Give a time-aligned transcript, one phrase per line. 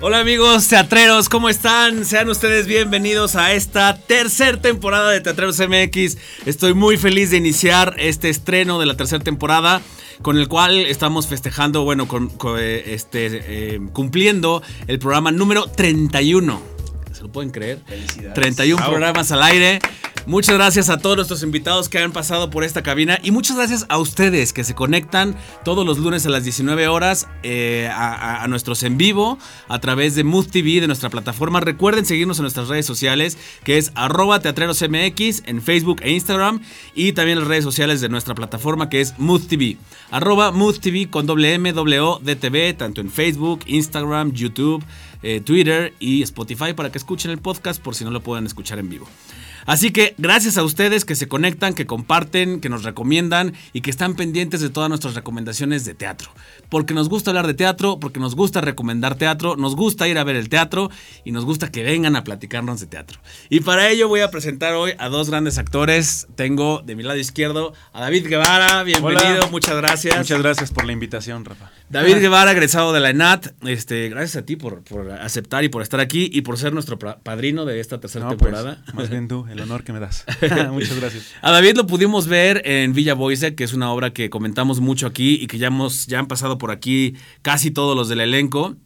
[0.00, 2.04] Hola amigos teatreros, ¿cómo están?
[2.04, 6.18] Sean ustedes bienvenidos a esta tercera temporada de Teatreros MX.
[6.44, 9.80] Estoy muy feliz de iniciar este estreno de la tercera temporada
[10.20, 16.71] con el cual estamos festejando, bueno, con, eh, este, eh, cumpliendo el programa número 31.
[17.22, 17.78] ¿Se lo pueden creer?
[17.86, 18.34] Felicidades.
[18.34, 19.78] 31 programas al aire.
[20.26, 23.86] Muchas gracias a todos nuestros invitados que han pasado por esta cabina y muchas gracias
[23.88, 28.48] a ustedes que se conectan todos los lunes a las 19 horas eh, a, a,
[28.48, 29.38] nuestros en vivo
[29.68, 31.60] a través de Mood TV, de nuestra plataforma.
[31.60, 36.60] Recuerden seguirnos en nuestras redes sociales que es arroba teatrerosmx en Facebook e Instagram
[36.94, 39.76] y también las redes sociales de nuestra plataforma que es Mood TV.
[40.10, 44.84] Arroba Mood TV con doble M, doble O, DTV, tanto en Facebook, Instagram, YouTube,
[45.22, 48.78] eh, Twitter y Spotify para que escuchen el podcast por si no lo pueden escuchar
[48.78, 49.06] en vivo.
[49.66, 53.90] Así que gracias a ustedes que se conectan, que comparten, que nos recomiendan y que
[53.90, 56.30] están pendientes de todas nuestras recomendaciones de teatro.
[56.68, 60.24] Porque nos gusta hablar de teatro, porque nos gusta recomendar teatro, nos gusta ir a
[60.24, 60.90] ver el teatro
[61.24, 63.20] y nos gusta que vengan a platicarnos de teatro.
[63.50, 66.26] Y para ello voy a presentar hoy a dos grandes actores.
[66.34, 69.46] Tengo de mi lado izquierdo a David Guevara, bienvenido, Hola.
[69.50, 70.16] muchas gracias.
[70.16, 71.70] Muchas gracias por la invitación, Rafa.
[71.88, 75.82] David Guevara, egresado de la ENAT, este, gracias a ti por, por, aceptar y por
[75.82, 78.82] estar aquí y por ser nuestro padrino de esta tercera no, temporada.
[78.84, 80.24] Pues, más bien tú, el honor que me das.
[80.72, 81.32] Muchas gracias.
[81.42, 85.06] A David lo pudimos ver en Villa Boise, que es una obra que comentamos mucho
[85.06, 88.76] aquí y que ya, hemos, ya han pasado por aquí casi todos los del elenco,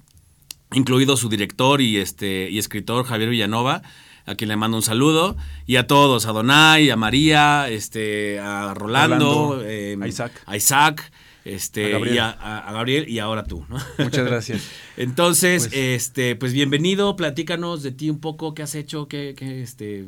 [0.73, 3.83] incluido su director y, este, y escritor Javier Villanova
[4.27, 8.75] a quien le mando un saludo, y a todos, a Donay, a María, este, a
[8.75, 10.43] Rolando, Rolando eh, a Isaac.
[10.47, 11.13] A Isaac
[11.47, 12.15] este, a Gabriel.
[12.17, 13.77] Y a, a, Gabriel y ahora tú, ¿no?
[13.99, 14.69] Muchas gracias.
[14.97, 19.63] Entonces, pues, este, pues bienvenido, platícanos de ti un poco, qué has hecho, qué, qué
[19.63, 20.07] este,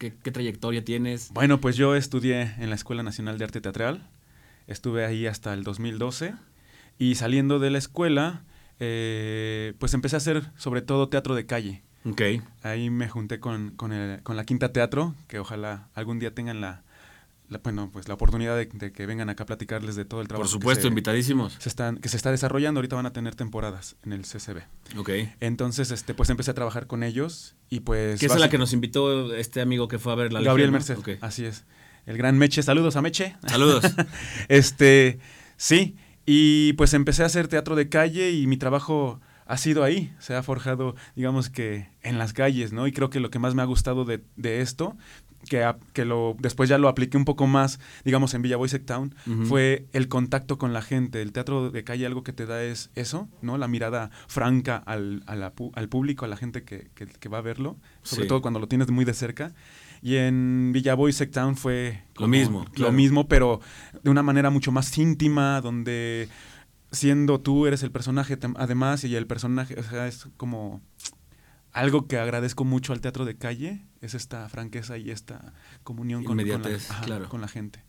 [0.00, 1.30] qué, qué, trayectoria tienes.
[1.32, 4.08] Bueno, pues yo estudié en la Escuela Nacional de Arte Teatral,
[4.66, 6.34] estuve ahí hasta el 2012,
[6.98, 8.42] y saliendo de la escuela,
[8.80, 11.82] eh, pues empecé a hacer sobre todo teatro de calle.
[12.62, 16.62] Ahí me junté con, con, el, con la Quinta Teatro, que ojalá algún día tengan
[16.62, 16.82] la,
[17.50, 20.28] la, bueno, pues la oportunidad de, de, que vengan acá a platicarles de todo el
[20.28, 20.44] trabajo.
[20.44, 21.56] Por supuesto, que se, invitadísimos.
[21.58, 22.78] Se están, que se está desarrollando.
[22.78, 24.62] Ahorita van a tener temporadas en el CCB.
[24.96, 25.10] Ok.
[25.40, 28.20] Entonces, este, pues empecé a trabajar con ellos y pues...
[28.20, 30.98] ¿Qué es la que nos invitó este amigo que fue a ver la Gabriel Merced.
[30.98, 31.18] Okay.
[31.20, 31.64] Así es.
[32.06, 32.62] El gran Meche.
[32.62, 33.36] Saludos a Meche.
[33.46, 33.84] Saludos.
[34.48, 35.18] este,
[35.56, 35.96] sí.
[36.26, 40.36] Y pues empecé a hacer teatro de calle y mi trabajo ha sido ahí, se
[40.36, 42.86] ha forjado, digamos que en las calles, ¿no?
[42.86, 44.96] Y creo que lo que más me ha gustado de, de esto,
[45.48, 48.78] que, a, que lo, después ya lo apliqué un poco más, digamos, en Villa Boise
[48.78, 49.46] Town, uh -huh.
[49.46, 51.22] fue el contacto con la gente.
[51.22, 53.58] El teatro de calle algo que te da es eso, ¿no?
[53.58, 57.38] La mirada franca al, a la, al público, a la gente que, que, que va
[57.38, 58.28] a verlo, sobre sí.
[58.28, 59.52] todo cuando lo tienes muy de cerca.
[60.02, 63.60] Y en Villa Boise Town fue lo mismo, lo mismo, pero
[64.02, 66.28] de una manera mucho más íntima, donde
[66.90, 70.80] siendo tú eres el personaje además y el personaje, o sea, es como
[71.72, 76.38] algo que agradezco mucho al teatro de calle, es esta franqueza y esta comunión con,
[76.38, 77.28] con, la, ajá, claro.
[77.28, 77.82] con la gente.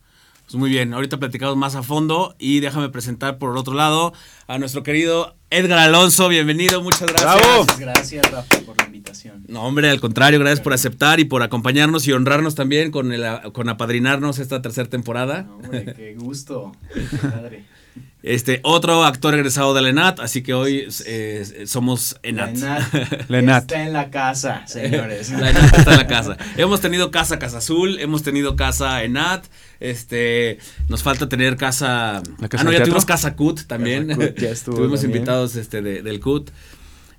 [0.46, 4.12] Pues muy bien, ahorita platicamos más a fondo y déjame presentar por otro lado
[4.48, 7.36] a nuestro querido Edgar Alonso, bienvenido, muchas gracias.
[7.36, 7.66] ¡Bravo!
[7.80, 9.46] Gracias, Rafa, por la invitación.
[9.48, 13.24] No, hombre, al contrario, gracias por aceptar y por acompañarnos y honrarnos también con, el,
[13.54, 15.44] con apadrinarnos esta tercera temporada.
[15.44, 16.74] No, hombre, qué gusto,
[17.22, 17.66] padre.
[18.24, 22.56] Este, otro actor egresado de la ENAT, así que hoy eh, somos ENAT.
[22.58, 22.94] La ENAT,
[23.30, 23.62] la ENAT.
[23.64, 25.32] está en la casa, señores.
[25.40, 26.38] la ENAT está en la casa.
[26.56, 29.46] hemos tenido casa Casa Azul, hemos tenido casa ENAT,
[29.80, 32.22] este, nos falta tener casa...
[32.48, 34.10] casa ah, no, ya tuvimos casa CUT también.
[34.10, 35.18] Casa CUT, ya estuvo tuvimos también.
[35.18, 36.52] invitados este, de, del CUT.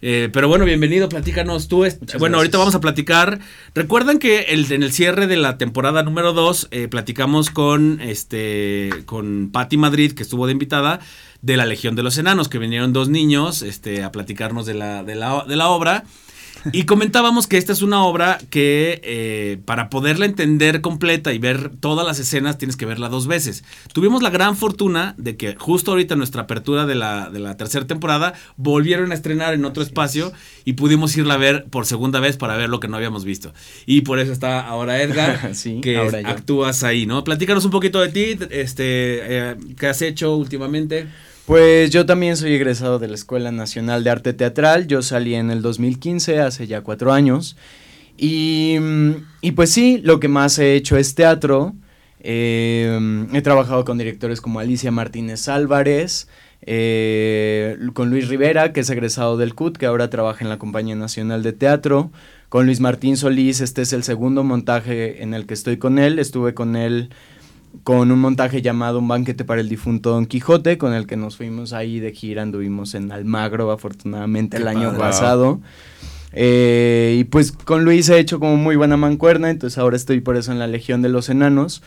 [0.04, 1.78] Eh, pero bueno, bienvenido, platícanos tú.
[1.78, 2.34] Bueno, gracias.
[2.34, 3.38] ahorita vamos a platicar.
[3.72, 8.90] Recuerdan que el, en el cierre de la temporada número 2 eh, platicamos con este
[9.06, 10.98] con Patti Madrid, que estuvo de invitada,
[11.40, 15.04] de la Legión de los Enanos, que vinieron dos niños este, a platicarnos de la,
[15.04, 16.02] de la, de la obra.
[16.72, 21.70] Y comentábamos que esta es una obra que eh, para poderla entender completa y ver
[21.80, 23.64] todas las escenas tienes que verla dos veces.
[23.92, 27.56] Tuvimos la gran fortuna de que justo ahorita en nuestra apertura de la, de la
[27.56, 30.32] tercera temporada volvieron a estrenar en otro Así espacio es.
[30.64, 33.52] y pudimos irla a ver por segunda vez para ver lo que no habíamos visto.
[33.86, 37.24] Y por eso está ahora Edgar, Sí, que ahora actúas ahí, ¿no?
[37.24, 41.08] Platícanos un poquito de ti, este, eh, qué has hecho últimamente.
[41.46, 44.86] Pues yo también soy egresado de la Escuela Nacional de Arte Teatral.
[44.86, 47.56] Yo salí en el 2015, hace ya cuatro años.
[48.16, 48.76] Y,
[49.40, 51.74] y pues sí, lo que más he hecho es teatro.
[52.20, 56.28] Eh, he trabajado con directores como Alicia Martínez Álvarez,
[56.60, 60.94] eh, con Luis Rivera, que es egresado del CUT, que ahora trabaja en la Compañía
[60.94, 62.12] Nacional de Teatro,
[62.48, 66.20] con Luis Martín Solís, este es el segundo montaje en el que estoy con él,
[66.20, 67.10] estuve con él
[67.84, 71.36] con un montaje llamado Un banquete para el difunto Don Quijote, con el que nos
[71.36, 75.60] fuimos ahí de gira, anduvimos en Almagro afortunadamente el año pasado.
[76.32, 80.36] Eh, y pues con Luis he hecho como muy buena mancuerna, entonces ahora estoy por
[80.36, 81.82] eso en la Legión de los Enanos.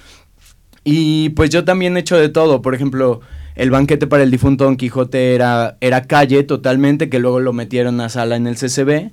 [0.84, 3.22] Y pues yo también he hecho de todo, por ejemplo,
[3.56, 8.00] el banquete para el difunto Don Quijote era, era calle totalmente, que luego lo metieron
[8.02, 9.12] a sala en el CCB,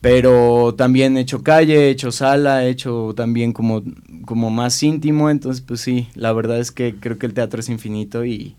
[0.00, 3.82] pero también he hecho calle, he hecho sala, he hecho también como,
[4.24, 7.68] como más íntimo, entonces pues sí, la verdad es que creo que el teatro es
[7.68, 8.56] infinito y,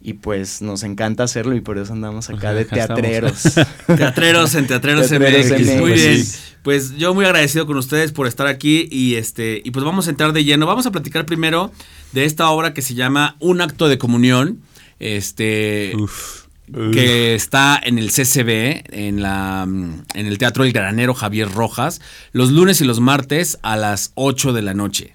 [0.00, 3.42] y pues nos encanta hacerlo y por eso andamos acá de teatreros.
[3.86, 5.80] teatreros en Teatreros, MX.
[5.80, 6.24] Muy bien.
[6.62, 10.10] Pues yo muy agradecido con ustedes por estar aquí y este y pues vamos a
[10.10, 10.66] entrar de lleno.
[10.66, 11.72] Vamos a platicar primero
[12.12, 14.60] de esta obra que se llama Un acto de comunión.
[14.98, 15.94] Este
[16.92, 22.00] que está en el CCB, en la en el Teatro El Granero Javier Rojas,
[22.32, 25.14] los lunes y los martes a las 8 de la noche.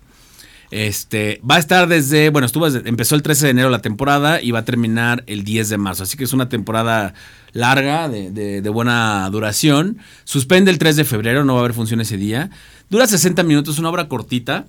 [0.74, 4.50] Este, va a estar desde, bueno, estuvo, empezó el 13 de enero la temporada y
[4.50, 6.02] va a terminar el 10 de marzo.
[6.02, 7.14] Así que es una temporada
[7.52, 10.00] larga, de, buena duración.
[10.24, 12.50] Suspende el 3 de febrero, no va a haber función ese día.
[12.90, 14.66] Dura 60 minutos, una obra cortita.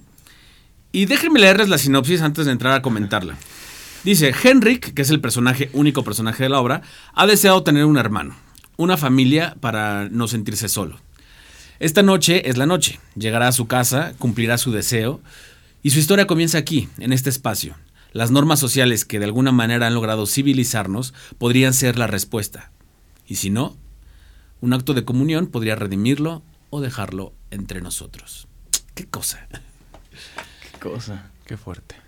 [0.92, 3.38] Y déjenme leerles la sinopsis antes de entrar a comentarla.
[4.04, 6.82] Dice, Henrik, que es el personaje, único personaje de la obra,
[7.14, 8.36] ha deseado tener un hermano,
[8.76, 11.00] una familia para no sentirse solo.
[11.80, 13.00] Esta noche es la noche.
[13.16, 15.22] Llegará a su casa, cumplirá su deseo
[15.82, 17.76] y su historia comienza aquí, en este espacio.
[18.12, 22.72] Las normas sociales que de alguna manera han logrado civilizarnos podrían ser la respuesta.
[23.26, 23.74] Y si no,
[24.60, 28.48] un acto de comunión podría redimirlo o dejarlo entre nosotros.
[28.94, 29.48] ¿Qué cosa?
[29.50, 31.30] ¿Qué cosa?
[31.46, 32.03] Qué fuerte.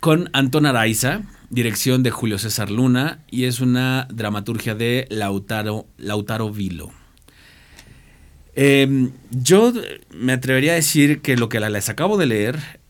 [0.00, 1.20] Con Antón Araiza,
[1.50, 6.90] dirección de Julio César Luna, y es una dramaturgia de Lautaro, Lautaro Vilo.
[8.54, 9.74] Em, yo
[10.10, 12.80] me atrevería a decir que lo que les acabo de leer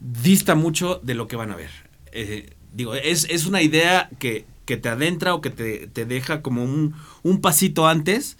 [0.00, 1.70] dista mucho de lo que van a ver.
[2.12, 7.86] Eh, digo, es, una idea que, te adentra o que te, deja como un, pasito
[7.86, 8.38] antes,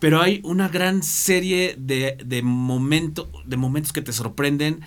[0.00, 4.80] pero hay una gran serie de, de, de momentos que te sorprenden.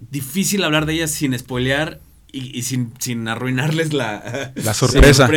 [0.00, 2.00] Difícil hablar de ellas sin spoilear
[2.32, 5.28] y, sin, sin, arruinarles la, la sorpresa.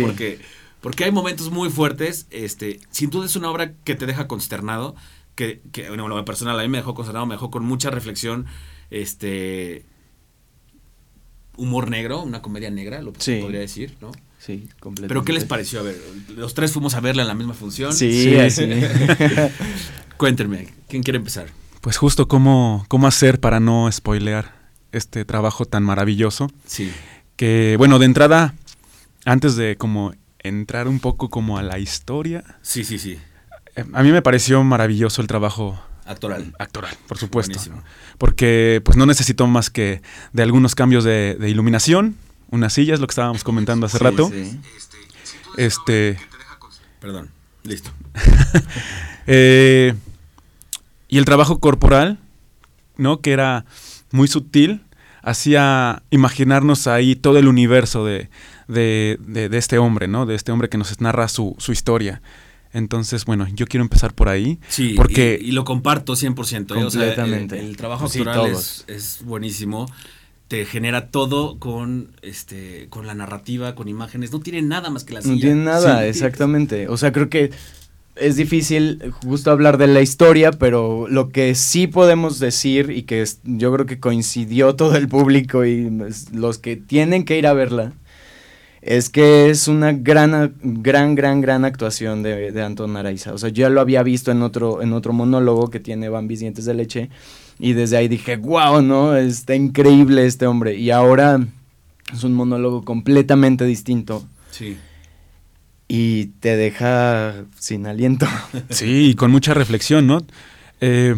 [0.00, 0.40] Porque,
[0.80, 2.26] porque hay momentos muy fuertes.
[2.30, 4.94] Este, sin duda es una obra que te deja consternado
[5.40, 8.46] que, que bueno, lo personal a mí me dejó consternado, me dejó con mucha reflexión,
[8.90, 9.86] este
[11.56, 14.12] humor negro, una comedia negra, lo que podría decir, ¿no?
[14.38, 15.08] Sí, completamente.
[15.08, 15.80] Pero ¿qué les pareció?
[15.80, 15.96] A ver,
[16.34, 17.92] los tres fuimos a verla en la misma función.
[17.92, 18.64] Sí, sí.
[20.16, 21.48] Cuéntenme, ¿quién quiere empezar?
[21.80, 24.54] Pues justo cómo, cómo hacer para no spoilear
[24.92, 26.50] este trabajo tan maravilloso.
[26.66, 26.92] Sí.
[27.36, 28.54] Que, bueno, de entrada,
[29.24, 32.44] antes de como entrar un poco como a la historia.
[32.62, 33.18] Sí, sí, sí.
[33.76, 36.54] Eh, a mí me pareció maravilloso el trabajo actoral.
[36.58, 37.58] Actoral, por supuesto.
[38.18, 42.16] Porque pues no necesito más que de algunos cambios de, iluminación,
[42.50, 44.30] unas sillas, lo que estábamos comentando hace rato.
[45.56, 46.18] Este.
[47.00, 47.30] Perdón,
[47.62, 47.90] listo.
[49.32, 49.94] Eh,
[51.10, 52.18] y el trabajo corporal,
[52.96, 53.20] ¿no?
[53.20, 53.66] Que era
[54.12, 54.82] muy sutil,
[55.22, 58.30] hacía imaginarnos ahí todo el universo de,
[59.52, 60.24] este hombre, ¿no?
[60.24, 62.22] De este hombre que nos narra su, su historia.
[62.72, 64.60] Entonces, bueno, yo quiero empezar por ahí.
[64.68, 65.36] Sí, porque...
[65.42, 66.62] y, lo comparto 100%.
[66.62, 66.80] ¿eh?
[66.80, 67.58] Completamente.
[67.58, 69.86] el, trabajo actoral es, buenísimo.
[70.46, 74.32] Te genera todo con este con la narrativa, con imágenes.
[74.32, 75.34] No tiene nada más que la silla.
[75.34, 76.88] No tiene nada, exactamente.
[76.88, 77.50] O sea, creo que
[78.16, 83.24] es difícil justo hablar de la historia, pero lo que sí podemos decir y que
[83.44, 85.90] yo creo que coincidió todo el público y
[86.32, 87.92] los que tienen que ir a verla
[88.82, 93.34] es que es una gran, gran, gran, gran actuación de, de Anton Araiza.
[93.34, 96.40] O sea, yo ya lo había visto en otro, en otro monólogo que tiene Bambis
[96.40, 97.10] Dientes de Leche.
[97.58, 99.14] Y desde ahí dije, wow, ¿no?
[99.16, 100.76] Está increíble este hombre.
[100.76, 101.46] Y ahora
[102.10, 104.24] es un monólogo completamente distinto.
[104.50, 104.78] Sí.
[105.92, 108.24] Y te deja sin aliento.
[108.70, 110.18] Sí, con mucha reflexión, ¿no?
[110.80, 111.16] Eh,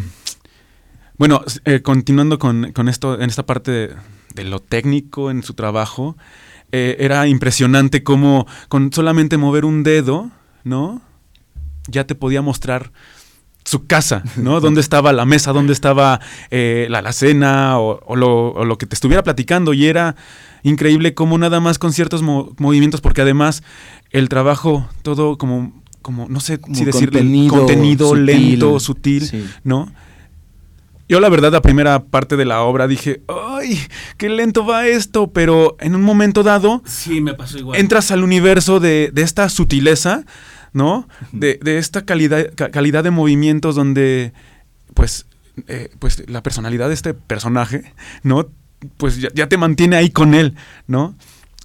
[1.19, 3.95] bueno, eh, continuando con, esto, en esta parte de,
[4.35, 6.17] de lo técnico en su trabajo,
[6.73, 10.31] eh, era impresionante cómo con solamente mover un dedo,
[10.64, 11.02] ¿no?
[11.87, 12.93] Ya te podía mostrar
[13.64, 14.61] su casa, ¿no?
[14.62, 19.75] Dónde estaba la mesa, dónde estaba eh, la alacena o, lo, que te estuviera platicando.
[19.75, 20.17] Y era
[20.62, 23.62] increíble cómo nada más con ciertos movimientos, porque además
[24.12, 27.11] el trabajo, todo como, como no sé si decir,
[27.49, 29.92] contenido, lento, sutil, ¿no?
[31.09, 33.78] Yo la verdad, la primera parte de la obra dije, ¡ay,
[34.16, 35.31] qué lento va esto!
[35.31, 36.83] Pero en un momento dado...
[36.87, 37.78] Sí, me pasó igual.
[37.78, 40.25] Entras al universo de, esta sutileza,
[40.73, 41.09] ¿no?
[41.33, 44.33] De, esta calidad, calidad de movimientos donde,
[44.95, 45.26] pues,
[45.66, 47.92] eh, pues la personalidad de este personaje,
[48.23, 48.49] ¿no?
[48.97, 50.54] Pues ya, ya, te mantiene ahí con él,
[50.87, 51.14] ¿no?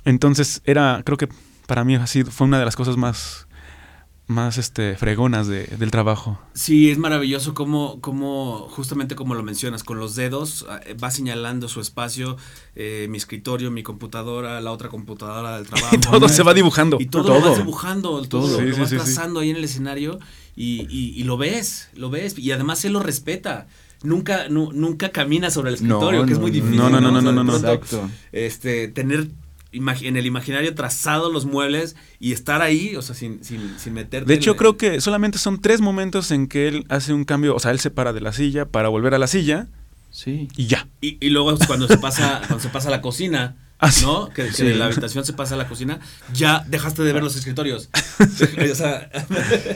[0.04, 1.30] Entonces era, creo que
[1.68, 3.48] para mí así fue una de las cosas más
[4.28, 6.38] más este fregonas de, del trabajo.
[6.54, 11.70] Sí, es maravilloso como, como, justamente como lo mencionas, con los dedos eh, va señalando
[11.70, 12.36] su espacio,
[12.76, 15.96] eh, mi escritorio, mi computadora, la otra computadora del trabajo.
[15.96, 16.98] y todo se va dibujando.
[17.00, 17.40] Y todo, todo.
[17.40, 20.20] lo vas dibujando, todo, lo vas trazando ahí en el escenario
[20.58, 22.38] y, y, y, lo ves, lo ves.
[22.38, 23.68] Y además él lo respeta.
[24.04, 26.78] Nunca, nu, nunca camina sobre el escritorio, no, que no, es muy difícil.
[26.78, 28.10] No, no, no, no, no, no, no, Exacto.
[28.32, 29.30] Este, tener
[29.72, 34.28] en el imaginario trazado los muebles y estar ahí, o sea, sin, sin, sin meterte.
[34.28, 37.60] De hecho, creo que solamente son tres momentos en que él hace un cambio, o
[37.60, 39.68] sea, él se para de la silla para volver a la silla.
[40.10, 40.48] Sí.
[40.56, 40.88] Y ya.
[41.02, 43.56] Y, y luego cuando se pasa, cuando se pasa a la cocina.
[43.80, 43.92] Ah.
[44.02, 44.30] ¿No?
[44.30, 44.64] Que, que Sí.
[44.66, 46.00] de la habitación se pasa a la cocina,
[46.34, 47.90] ya dejaste de ver los escritorios.
[48.72, 49.10] o sea,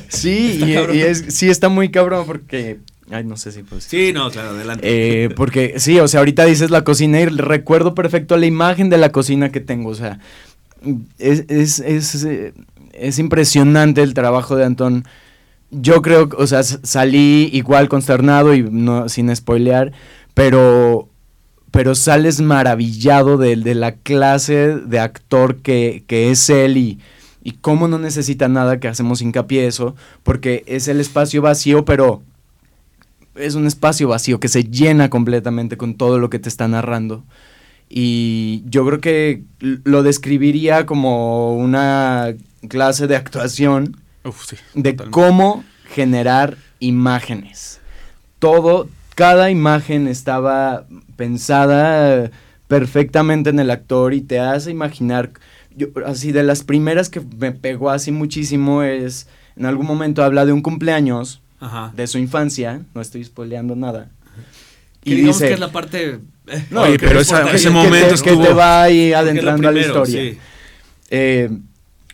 [0.10, 2.80] Sí, y, y es, sí está muy cabrón porque...
[3.10, 3.84] Ay, no sé si pues...
[3.84, 5.24] sí, no, claro, adelante.
[5.24, 8.98] Eh, porque sí, o sea, ahorita dices la cocina y recuerdo perfecto la imagen de
[8.98, 10.20] la cocina que tengo, o sea,
[11.18, 12.54] es, es, es, eh,
[12.94, 15.06] es impresionante el trabajo de Antón.
[15.72, 19.94] Yo creo, o sea, salí igual consternado y no sin spoilear,
[20.34, 21.08] pero
[21.72, 27.00] pero sales maravillado de, de la clase de actor que, que es él y,
[27.44, 32.24] y cómo no necesita nada que hacemos hincapié eso, porque es el espacio vacío, pero
[33.36, 37.24] es un espacio vacío que se llena completamente con todo lo que te está narrando.
[37.90, 42.34] Y yo creo que lo describiría como una
[42.70, 44.56] clase de actuación Uf, sí.
[44.76, 45.12] de totalmente.
[45.12, 47.82] cómo generar imágenes.
[48.40, 50.86] Todo, cada imagen estaba
[51.18, 52.32] pensada
[52.68, 55.32] perfectamente en el actor y te hace imaginar.
[55.76, 60.46] Yo, así de las primeras que me pegó así muchísimo es en algún momento habla
[60.46, 61.94] de un cumpleaños Ajá.
[61.96, 64.10] de su infancia, no estoy spoileando nada.
[65.02, 66.20] Que digamos que es la parte.
[66.48, 69.12] eh, No, Oye, que pero es esa- ese que momento que estuvo- te va ahí
[69.12, 70.32] es adentrando a la primero, historia.
[70.34, 70.38] sí.
[71.12, 71.50] Eh,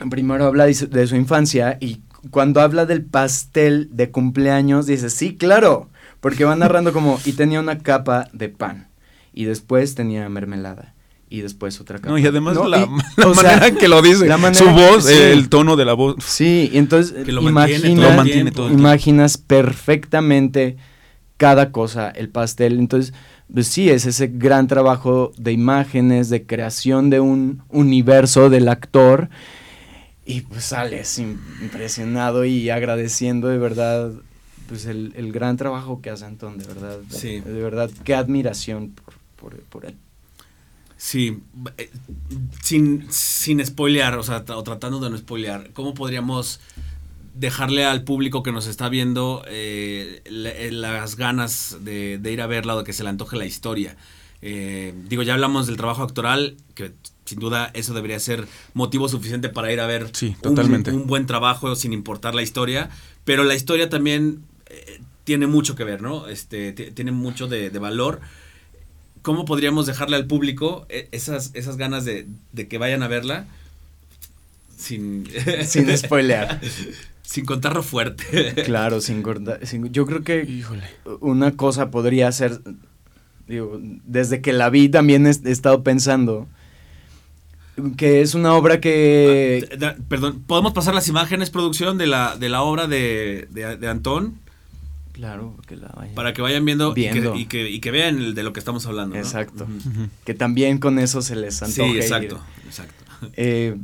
[0.09, 5.89] primero habla de su infancia y cuando habla del pastel de cumpleaños dice, sí, claro,
[6.19, 8.87] porque va narrando como, y tenía una capa de pan,
[9.33, 10.93] y después tenía mermelada,
[11.29, 12.09] y después otra capa.
[12.09, 12.87] No, y además No, la, y-
[13.21, 15.13] la o sea, manera en que lo dice, su voz, sí.
[15.13, 16.15] el tono de la voz.
[16.23, 18.55] Sí, y entonces Que lo mantiene todo imaginas, mantiene tiempo.
[18.55, 18.81] todo el tiempo.
[18.89, 20.77] imaginas perfectamente
[21.37, 22.79] cada cosa, el pastel.
[22.79, 23.13] Entonces,
[23.53, 29.29] pues sí, es ese gran trabajo de imágenes, de creación de un universo del actor.
[30.25, 34.11] Y pues sales im- impresionado y agradeciendo de verdad
[34.67, 36.97] pues el, el gran trabajo que hace Antón, de verdad.
[37.09, 37.39] Sí.
[37.39, 39.13] De verdad, qué admiración por,
[39.51, 39.95] por, por él.
[40.97, 41.39] Sí,
[41.77, 41.89] eh,
[42.61, 46.59] sin, sin spoilear, o sea, o tratando de no spoilear, ¿cómo podríamos
[47.35, 52.47] dejarle al público que nos está viendo eh, eh, las ganas de, de ir a
[52.47, 53.95] verla o de que se le antoje la historia?
[54.41, 56.91] Eh, digo, ya hablamos del trabajo actoral, que
[57.25, 60.91] sin duda eso debería ser motivo suficiente para ir a ver Sí, un- totalmente.
[60.91, 62.89] Un, buen trabajo sin importar la historia,
[63.25, 66.27] pero la historia también eh, tiene mucho que ver, ¿no?
[66.27, 68.19] Este, ti- tiene mucho de, de valor.
[69.27, 73.45] ¿Cómo podríamos dejarle al público eh, esas, esas ganas de, de que vayan a verla
[74.77, 75.27] sin,
[75.65, 76.61] Sin spoilear.
[77.23, 78.53] sin contarlo fuerte?
[78.63, 79.59] Claro, sin cortar.
[79.67, 80.83] sin- yo creo que Híjole.
[81.19, 82.61] una cosa podría ser,
[83.49, 86.47] digo, desde que la vi también he, he estado pensando
[87.97, 89.67] que es una obra que...
[89.73, 93.75] Ah, Da- Perdón, ¿podemos pasar las imágenes, producción, de la, de la obra de, de-
[93.75, 94.39] de Antón?
[95.17, 97.35] Claro, que la vayan- Para que vayan viendo, y que- Viendo.
[97.35, 99.15] Y, que, y que vean el de lo que estamos hablando.
[99.15, 99.21] ¿no?
[99.21, 99.67] Exacto.
[100.25, 101.89] Que también con eso se les Sí, antoje.
[101.89, 101.97] ir.
[101.97, 103.03] exacto, exacto.
[103.35, 103.75] Eh,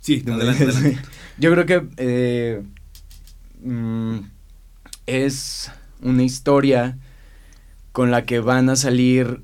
[0.00, 0.98] Sí, adelante, adelante.
[1.38, 2.62] Yo creo que eh,
[3.64, 4.18] mm,
[5.06, 5.70] es
[6.00, 6.96] una historia
[7.92, 9.42] con la que van a salir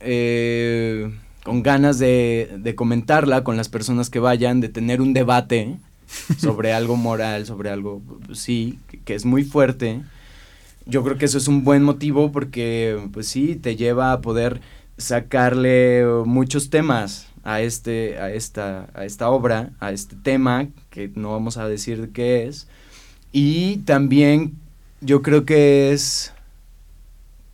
[0.00, 1.12] eh,
[1.44, 5.76] con ganas de, de comentarla con las personas que vayan, de tener un debate
[6.38, 8.02] sobre algo moral, sobre algo,
[8.32, 10.02] sí, que, es muy fuerte.
[10.86, 14.60] Yo creo que eso es un buen motivo porque, pues sí, te lleva a poder
[14.96, 21.32] sacarle muchos temas a este a esta a esta obra a este tema que no
[21.32, 22.68] vamos a decir qué es
[23.32, 24.58] y también
[25.00, 26.34] yo creo que es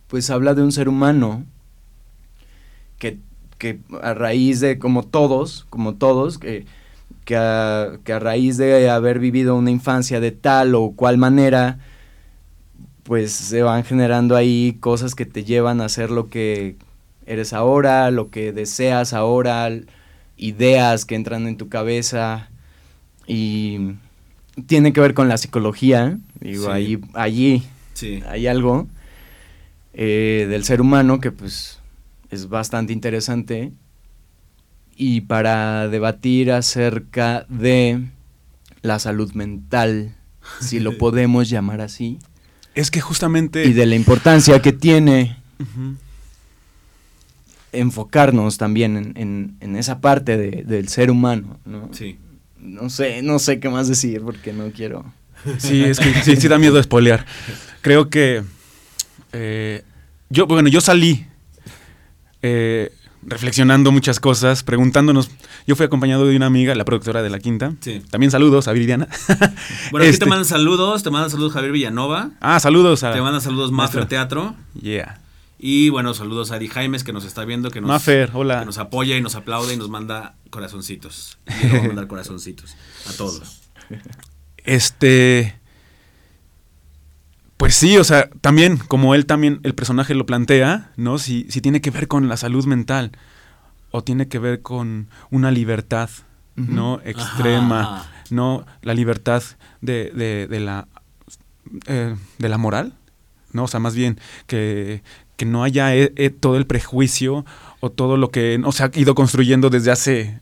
[0.07, 1.45] pues habla de un ser humano
[2.99, 3.17] que,
[3.57, 6.65] que a raíz de como todos como todos que
[7.27, 11.77] que a, que a raíz de haber vivido una infancia de tal o cual manera
[13.03, 16.77] pues se van generando ahí cosas que te llevan a hacer lo que
[17.25, 19.69] eres ahora, lo que deseas ahora,
[20.37, 22.49] ideas que entran en tu cabeza
[23.27, 23.95] y
[24.65, 26.71] tiene que ver con la psicología, digo, Sí.
[26.71, 28.23] ahí, allí Sí.
[28.29, 28.87] Hay algo
[29.93, 31.79] eh, del ser humano que pues
[32.29, 33.73] es bastante interesante.
[34.99, 38.01] Y para debatir acerca de
[38.81, 40.15] la salud mental,
[40.59, 42.17] si lo podemos llamar así,
[42.73, 43.63] Es que justamente...
[43.65, 45.37] y de la importancia que tiene
[47.71, 51.89] enfocarnos también en, en- en esa parte de- del ser humano, ¿no?
[51.91, 52.17] Sí.
[52.59, 55.05] No sé, no sé qué más decir porque no quiero.
[55.59, 57.25] Sí, es que sí, sí da miedo espolear.
[57.81, 58.43] Creo que
[59.33, 59.83] eh,
[60.29, 61.25] yo, bueno, yo salí
[62.41, 62.91] eh,
[63.23, 65.29] reflexionando muchas cosas, preguntándonos.
[65.65, 67.73] Yo fui acompañado de una amiga, la productora de La Quinta.
[67.81, 68.01] Sí.
[68.09, 69.07] También saludos a Viridiana.
[69.91, 73.21] Bueno, aquí Este- te mandan saludos, te mandan saludos Javier Villanova, Ah, saludos a te
[73.21, 75.19] mandan saludos Maffer nuestro- Teatro Yeah.
[75.59, 78.59] y bueno, saludos a Ari Jaimes que nos está viendo, que nos, Maffer, hola.
[78.59, 81.37] que nos apoya y nos aplaude y nos manda corazoncitos.
[81.63, 82.75] Y mandar corazoncitos
[83.09, 83.61] a todos.
[84.63, 85.56] Este.
[87.57, 91.17] Pues sí, o sea, también, como él también, el personaje lo plantea, ¿no?
[91.17, 93.11] Si, si tiene que ver con la salud mental
[93.89, 96.09] o tiene que ver con una libertad,
[96.55, 96.99] ¿no?
[97.03, 98.11] Extrema, Ajá.
[98.29, 98.65] ¿no?
[98.81, 99.41] La libertad
[99.81, 100.87] de, de, de la,
[101.87, 102.93] eh, de la moral,
[103.53, 103.63] ¿no?
[103.63, 105.01] O sea, más bien que,
[105.35, 107.45] que no haya eh, eh, todo el prejuicio
[107.79, 110.41] o todo lo que no se ha ido construyendo desde hace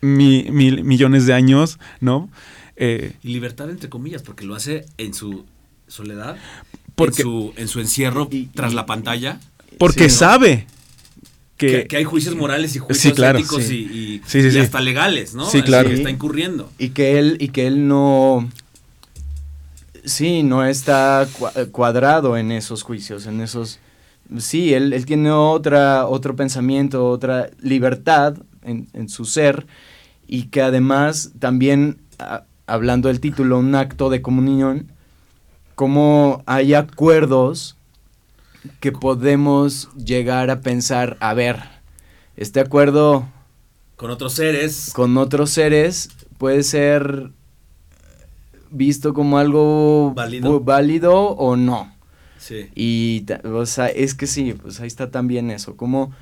[0.00, 2.28] mi- mil millones de años, ¿no?
[2.80, 5.44] Eh, Y libertad entre comillas, porque lo hace en su
[5.88, 6.36] soledad,
[6.94, 9.40] Porque- en, su, en su encierro Y- tras y- la pantalla,
[9.78, 10.18] porque Sí, ¿no?
[10.18, 10.66] sabe
[11.56, 13.88] que, que, que hay juicios morales y juicios Sí, claro, éticos sí.
[13.90, 14.58] y, y- Sí, sí, y sí.
[14.60, 15.50] hasta legales, ¿no?
[15.50, 15.88] Sí, claro.
[15.88, 16.70] que está incurriendo.
[16.78, 18.48] Y que él, y que él no.
[20.04, 23.78] Sí, no está cua- cuadrado en esos juicios, en esos.
[24.38, 29.66] Sí, él, él tiene otra, otro pensamiento, otra libertad en, en su ser,
[30.26, 34.92] y que además también, a- hablando del título, un acto de comunión,
[35.74, 37.76] como hay acuerdos
[38.80, 41.62] que podemos llegar a pensar, a ver,
[42.36, 43.26] este acuerdo
[43.96, 44.90] Con otros seres.
[44.94, 47.30] con otros seres puede ser
[48.70, 50.60] visto como algo Válido.
[50.60, 51.92] válido o no.
[52.38, 52.68] Sí.
[52.74, 56.12] Y, o sea, es que sí, pues ahí está también eso, cómo,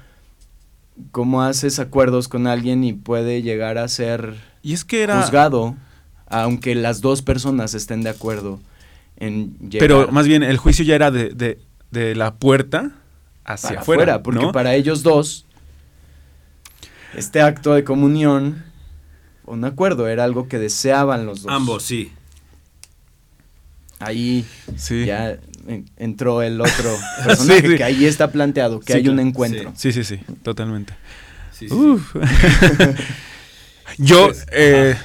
[1.11, 5.77] cómo haces acuerdos con alguien y puede llegar a ser y es que era juzgado,
[6.27, 8.61] aunque las dos personas estén de acuerdo
[9.19, 11.59] en llegar pero más bien el juicio ya era de, de,
[11.91, 12.91] de la puerta
[13.45, 14.53] hacia para afuera, afuera, porque ¿no?
[14.53, 15.45] para ellos dos
[17.15, 18.62] este acto de comunión,
[19.47, 21.53] un acuerdo, era algo que deseaban los dos.
[21.53, 22.12] Ambos, sí.
[23.99, 24.45] Ahí
[24.77, 25.07] sí.
[25.07, 27.77] ya en- entró el otro personaje Sí, sí.
[27.77, 29.73] que ahí está planteado, que Sí, hay un encuentro.
[29.77, 30.93] sí, sí, sí, totalmente.
[31.53, 31.75] Sí, sí, sí.
[31.75, 32.15] Uf.
[33.99, 34.97] Yo, Pues, eh,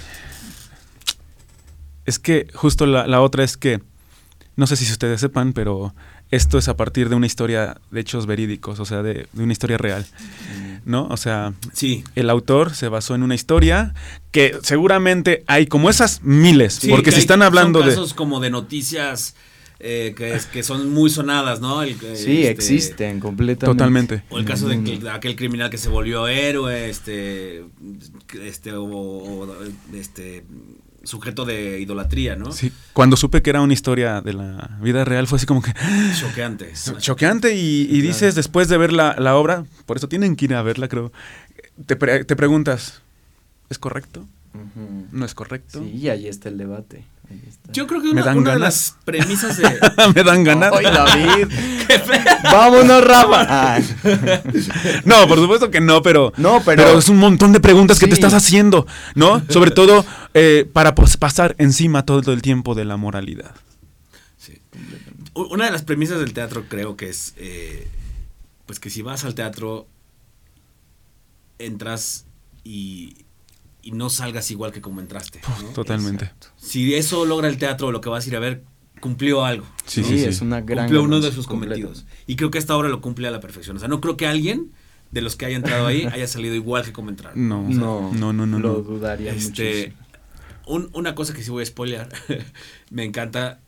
[2.12, 3.80] es que justo la, la otra es que,
[4.56, 5.96] no sé si ustedes sepan, pero
[6.30, 9.52] esto es a partir de una historia de hechos verídicos, o sea, de, de una
[9.54, 10.06] historia real,
[10.86, 11.08] ¿no?
[11.10, 12.04] O sea, Sí.
[12.16, 13.94] el autor se basó en una historia
[14.32, 17.96] que seguramente hay como esas miles, Sí, porque que si hay- están hablando son de...
[17.96, 19.36] casos como de noticias
[19.84, 21.82] eh, que, es- que son muy sonadas, ¿no?
[21.82, 23.66] El, Sí, este, existen completamente.
[23.66, 24.24] Totalmente.
[24.30, 27.66] O el caso de, de aquel criminal que se volvió héroe, este,
[28.44, 29.48] este, o, o,
[29.96, 30.44] este,
[31.04, 32.52] sujeto de idolatría, ¿no?
[32.52, 35.74] Sí, cuando supe que era una historia de la vida real fue así como que
[36.20, 36.72] Choqueante.
[37.00, 40.54] choqueante y, y dices después de ver la, la obra, por eso tienen que ir
[40.54, 41.12] a verla, creo,
[41.86, 43.02] te, pre- te preguntas,
[43.70, 44.28] ¿es correcto?
[45.12, 45.80] ¿No es correcto?
[45.80, 47.04] Sí, y ahí está el debate.
[47.74, 48.96] Yo creo que Me una, dan una de ganas.
[48.96, 49.64] las premisas de...
[50.16, 50.74] Me dan ganas.
[50.76, 51.48] ¡Ay, David!
[52.44, 53.48] ¡Vámonos, Rafa!
[53.50, 53.80] Ah,
[55.06, 58.14] No, por supuesto que no, pero, No, pero- es un montón de preguntas que te
[58.14, 59.42] estás haciendo, ¿no?
[59.50, 63.56] Sobre todo eh, para pues, pasar encima todo el tiempo de la moralidad.
[64.38, 64.60] Sí.
[65.34, 67.88] Una de las premisas del teatro creo que es, eh,
[68.66, 69.88] pues que si vas al teatro,
[71.60, 72.26] entras
[72.64, 73.26] y,
[73.82, 75.42] y no salgas igual que como entraste.
[75.64, 75.70] ¿no?
[75.70, 76.32] Totalmente.
[76.58, 78.64] Si eso logra el teatro, lo que vas a ir a ver,
[79.00, 79.66] cumplió algo.
[79.86, 80.26] Sí, sí, sí, sí.
[80.26, 80.86] es una gran.
[80.86, 81.74] cumplió uno de sus completo.
[81.82, 82.06] cometidos.
[82.28, 83.76] Y creo que esta obra lo cumple a la perfección.
[83.78, 84.72] O sea, no creo que alguien
[85.12, 87.48] de los que haya entrado ahí haya salido igual que como entraron.
[87.48, 88.60] No, No, no, no, no.
[88.60, 88.80] Lo no.
[88.82, 89.94] dudaría Este,
[90.68, 92.10] un- una cosa que sí voy a spoilear,
[92.92, 93.60] me encanta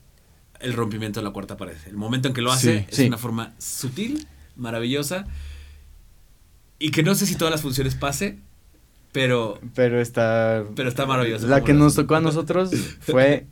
[0.60, 1.76] el rompimiento de la cuarta pared.
[1.86, 3.06] El momento en que lo hace Sí, es sí.
[3.08, 5.26] una forma sutil, maravillosa,
[6.78, 8.38] y que no sé si todas las funciones pase,
[9.14, 10.64] pero, Pero está.
[10.76, 11.46] pero está maravilloso.
[11.46, 13.46] La que nos tocó a nosotros fue.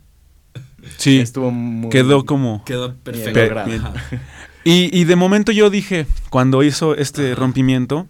[0.97, 1.89] Sí, Estuvo muy.
[1.89, 2.63] quedó como...
[2.65, 3.63] Quedó perfecto.
[3.65, 3.81] Bien.
[4.65, 8.07] Y, y de momento yo dije, cuando hizo este rompimiento,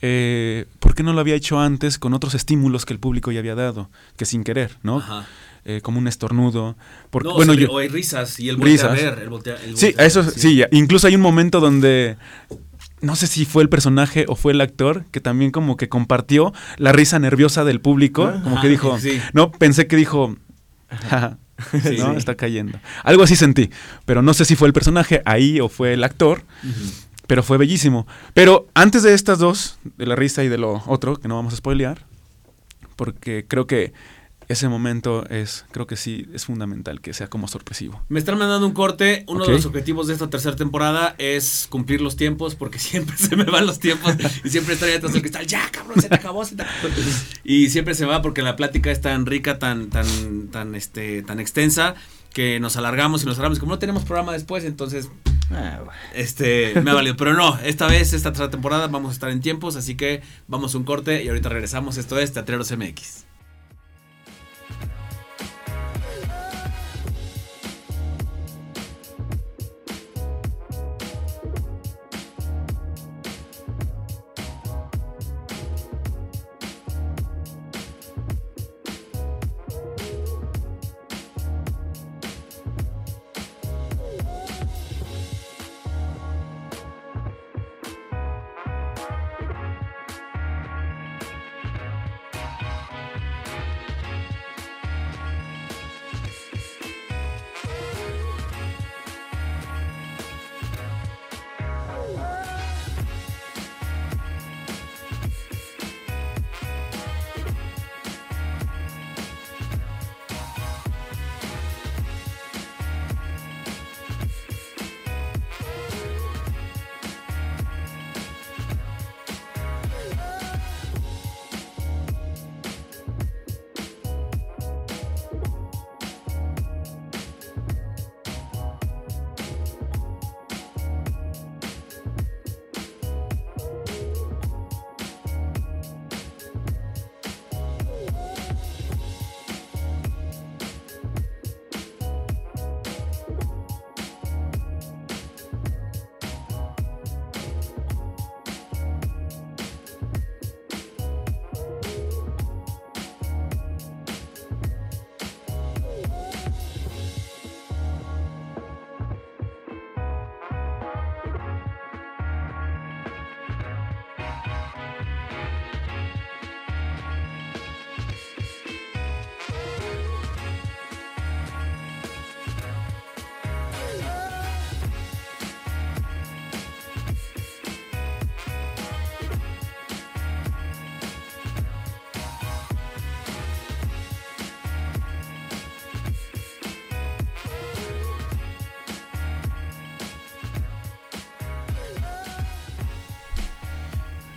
[0.00, 3.40] eh, ¿por qué no lo había hecho antes con otros estímulos que el público ya
[3.40, 4.98] había dado, que sin querer, ¿no?
[4.98, 5.26] Ajá.
[5.66, 6.76] Eh, como un estornudo.
[7.10, 8.90] Porque, No, bueno, yo, o hay risas y él voltea Risas.
[8.90, 9.18] a ver.
[9.24, 10.62] él voltea- Sí, eso sí.
[10.70, 12.16] incluso hay un momento donde
[13.00, 16.52] no sé si fue el personaje o fue el actor que también como que compartió
[16.78, 19.20] la risa nerviosa del público, como que dijo, Sí.
[19.32, 20.36] no, pensé que dijo,
[20.88, 21.38] "Jaja,
[21.82, 22.16] Sí, no, sí.
[22.18, 22.78] está cayendo.
[23.02, 23.70] Algo así sentí,
[24.04, 26.42] pero no sé si fue el personaje ahí o fue el actor,
[27.26, 28.06] pero fue bellísimo.
[28.34, 31.54] Pero antes de estas dos, de la risa y de lo otro, que no vamos
[31.54, 32.04] a spoilear,
[32.94, 33.92] porque creo que
[34.48, 38.02] ese momento es, creo que sí, es fundamental que sea como sorpresivo.
[38.08, 39.24] Me están mandando un corte.
[39.26, 43.36] Uno de los objetivos de esta tercera temporada es cumplir los tiempos, porque siempre se
[43.36, 45.46] me van los tiempos y siempre estoy atrás del cristal.
[45.46, 46.94] Ya, cabrón, se te acabó, se te acabó.
[47.44, 51.40] Y siempre se va porque la plática es tan rica, tan, tan, tan, este, tan
[51.40, 51.94] extensa
[52.32, 53.58] que nos alargamos y nos alargamos.
[53.58, 55.08] Como no tenemos programa después, entonces
[55.50, 55.92] Ah, bueno.
[56.14, 57.16] este, me ha valido.
[57.16, 60.74] Pero no, esta vez, esta tercera temporada, vamos a estar en tiempos, así que vamos
[60.74, 61.96] a un corte y ahorita regresamos.
[61.96, 63.24] Esto es Teatreros MX.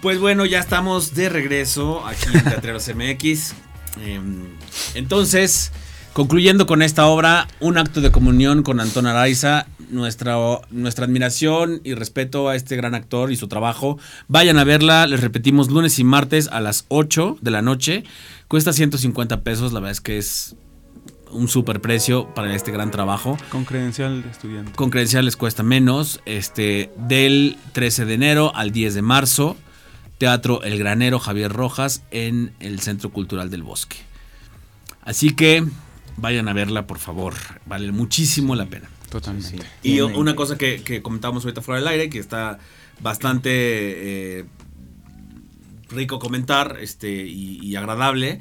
[0.01, 3.53] Pues bueno, ya estamos de regreso aquí en Teatreros MX.
[3.99, 4.21] Eh,
[4.95, 5.73] entonces,
[6.13, 10.37] concluyendo con esta obra, un acto de comunión con Antón Araiza, nuestra,
[10.69, 13.99] nuestra admiración y respeto a este gran actor y su trabajo.
[14.29, 18.05] Vayan a verla, les repetimos, lunes y martes a las 8 de la noche.
[18.47, 20.55] Cuesta 150 pesos, la verdad es que es
[21.31, 23.37] un super precio para este gran trabajo.
[23.51, 24.71] Con credencial de estudiante.
[24.71, 26.21] Con credenciales cuesta menos.
[26.25, 29.57] Este, del 13 de enero al 10 de marzo,
[30.19, 33.97] Teatro El Granero Javier Rojas en el Centro Cultural del Bosque.
[35.01, 35.65] Así que
[36.17, 37.33] vayan a verla, por favor.
[37.65, 38.89] Vale muchísimo la pena.
[39.09, 39.49] Totalmente.
[39.49, 39.57] Sí.
[39.81, 42.59] Y Tiene- una cosa que, que comentábamos ahorita fuera del aire, que está
[43.01, 43.49] bastante
[44.39, 44.45] eh,
[45.89, 48.39] rico comentar este, y, y agradable,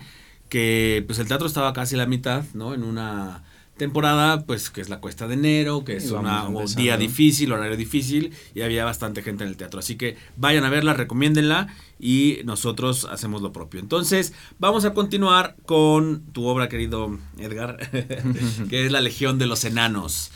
[0.49, 2.75] que pues el teatro estaba casi a la mitad, ¿no?
[2.75, 3.45] En una
[3.79, 7.77] temporada, pues que es la cuesta de enero, que es una, un día difícil, horario
[7.77, 9.81] difícil, y había bastante gente en el teatro.
[9.81, 13.81] Así que vayan a verla, recomiéndenla y nosotros hacemos lo propio.
[13.81, 17.79] Entonces, vamos a continuar con tu obra, querido Edgar,
[18.69, 20.31] que es La Legión de los Enanos.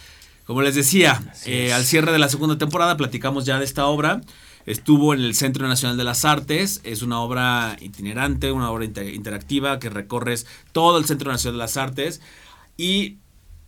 [0.46, 4.20] Como les decía, eh, al cierre de la segunda temporada platicamos ya de esta obra.
[4.64, 6.80] Estuvo en el Centro Nacional de las Artes.
[6.84, 11.64] Es una obra itinerante, una obra inter- interactiva que recorres todo el Centro Nacional de
[11.64, 12.20] las Artes.
[12.76, 13.16] Y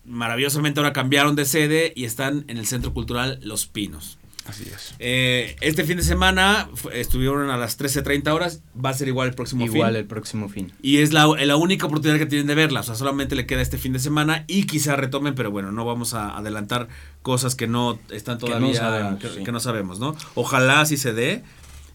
[0.05, 4.19] maravillosamente ahora cambiaron de sede y están en el Centro Cultural Los Pinos.
[4.47, 4.95] Así es.
[4.99, 8.61] Eh, este fin de semana estuvieron a las 13.30 horas.
[8.83, 9.75] Va a ser igual el próximo fin.
[9.75, 10.71] Igual el próximo fin.
[10.83, 12.81] Y es la, la única oportunidad que tienen de verla.
[12.81, 15.87] O sea, solamente le queda este fin de semana y quizá retomen, pero bueno, no
[15.87, 16.89] vamos a adelantar
[17.23, 18.75] cosas que no están Que no todavía.
[18.75, 19.45] sabemos, que, sí.
[19.45, 20.15] que no sabemos, ¿no?
[20.35, 21.43] Ojalá sí se dé.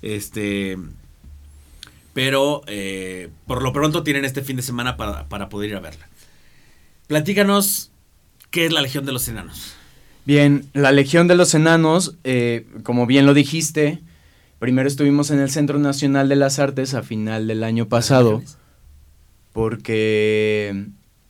[0.02, 0.78] Este.
[2.14, 5.82] pero eh, por lo pronto tienen este fin de semana para, para poder ir a
[5.82, 6.08] verla.
[7.06, 7.92] Platícanos
[8.52, 9.74] qué es la Legión de los Enanos.
[10.26, 14.02] Bien, la Legión de los Enanos, eh, como bien lo dijiste,
[14.60, 18.44] primero estuvimos en el Centro Nacional de las Artes a final del año pasado,
[19.54, 20.86] porque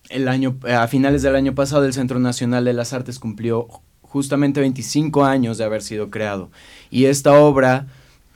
[0.09, 3.67] el año, a finales del año pasado el Centro Nacional de las Artes cumplió
[4.01, 6.49] justamente 25 años de haber sido creado.
[6.89, 7.87] Y esta obra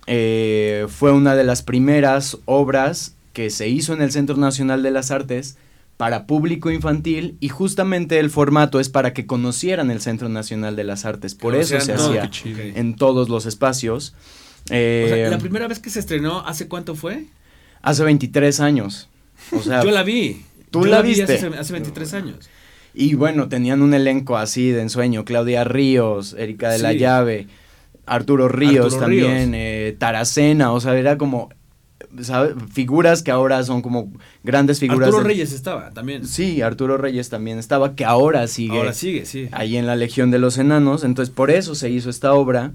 [0.05, 4.91] eh, fue una de las primeras obras que se hizo en el Centro Nacional de
[4.91, 5.57] las Artes
[5.97, 10.83] para público infantil y justamente el formato es para que conocieran el Centro Nacional de
[10.83, 11.35] las Artes.
[11.35, 14.15] Por eso se hacía en todos los espacios.
[14.69, 17.25] Eh, la primera vez que se estrenó, ¿hace cuánto fue?
[17.81, 19.09] Hace 23 años.
[19.51, 20.43] O sea, yo la vi.
[20.71, 21.23] Tú la, viste.
[21.23, 22.49] hace, 23 años.
[22.95, 25.25] Y bueno, tenían un elenco así de ensueño.
[25.25, 27.47] Claudia Ríos, Erika de la Llave,
[28.05, 30.71] Arturo Ríos también, eh, Taracena.
[30.71, 31.49] O sea, era como
[32.71, 34.11] figuras que ahora son como
[34.43, 35.07] grandes figuras.
[35.07, 36.27] Arturo Reyes estaba también.
[36.27, 38.77] Sí, Arturo Reyes también estaba, que ahora sigue.
[38.77, 39.49] Ahora sigue, sí.
[39.51, 41.03] Ahí en la Legión de los Enanos.
[41.03, 42.73] Entonces, por eso se hizo esta obra.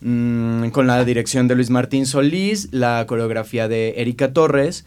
[0.00, 4.84] Mm, con la dirección de Luis Martín Solís, la coreografía de Erika Torres.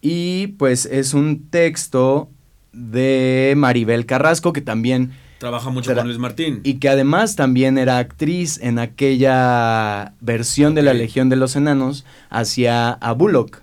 [0.00, 2.30] Y pues es un texto
[2.72, 6.60] de Maribel Carrasco, que también Trabaja mucho con Luis Martín.
[6.64, 12.04] Y que además también era actriz en aquella versión de la Legión de los Enanos
[12.28, 13.62] hacia a Bullock,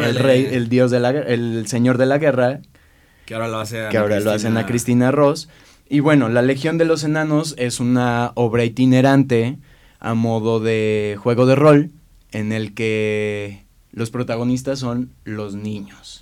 [0.00, 2.58] el rey, el dios de la el señor de la guerra.
[3.24, 5.48] Que ahora lo hace Que ahora lo hacen a Cristina Ross.
[5.88, 9.58] Y bueno, la Legión de los Enanos es una obra itinerante
[10.00, 11.92] a modo de juego de rol
[12.32, 16.21] en el que los protagonistas son los niños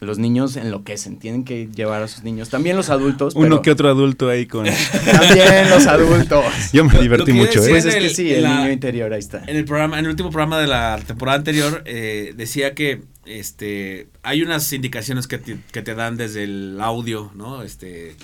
[0.00, 2.50] los niños enloquecen, tienen que llevar a sus niños.
[2.50, 3.34] También los adultos.
[3.34, 4.64] Uno que otro adulto ahí con.
[5.12, 6.44] También los adultos.
[6.72, 7.70] Yo me divertí mucho, ¿eh?
[7.70, 9.42] Pues es que sí, el niño interior, ahí está.
[9.46, 14.08] En el programa, en el último programa de la temporada anterior, eh, decía que este
[14.22, 17.62] hay unas indicaciones que te, dan desde el audio, ¿no?
[17.62, 18.16] Este.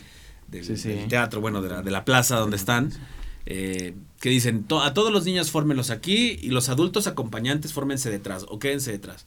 [0.46, 2.92] Del, teatro, bueno, de la, de la plaza donde están.
[3.46, 8.46] Eh, que dicen, a todos los niños fórmenlos aquí y los adultos acompañantes fórmense detrás
[8.48, 9.26] o quédense detrás.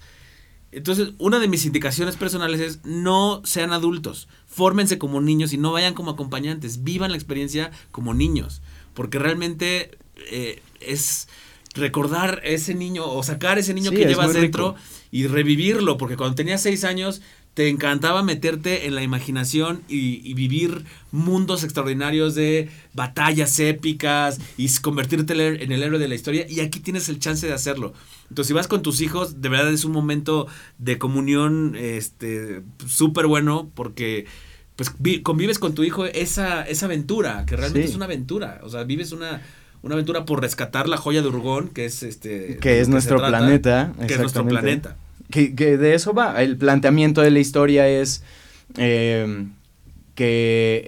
[0.71, 5.71] Entonces, una de mis indicaciones personales es no sean adultos, fórmense como niños y no
[5.71, 8.61] vayan como acompañantes, vivan la experiencia como niños,
[8.93, 9.97] porque realmente
[10.29, 11.29] eh, es
[11.73, 14.75] recordar ese niño o sacar ese niño que llevas dentro
[15.11, 17.21] y revivirlo, porque cuando tenías seis años
[17.57, 25.33] te encantaba meterte en la imaginación y, vivir mundos extraordinarios de batallas épicas y convertirte
[25.33, 26.45] en el héroe de la historia.
[26.47, 27.93] Y aquí tienes el chance de hacerlo.
[28.29, 30.45] Entonces, si vas con tus hijos, de verdad es un momento
[30.77, 34.27] de comunión este súper bueno porque
[34.75, 34.93] pues
[35.23, 38.59] convives con tu hijo esa, esa aventura, que realmente es una aventura.
[38.61, 39.41] O sea, vives una,
[39.81, 42.57] una aventura por rescatar la joya de Urgón, que es este...
[42.57, 43.93] Que es nuestro planeta.
[44.07, 44.95] Que es nuestro planeta
[45.29, 46.41] que, de eso va.
[46.41, 48.23] El planteamiento de la historia es
[48.77, 49.51] em,
[50.15, 50.83] que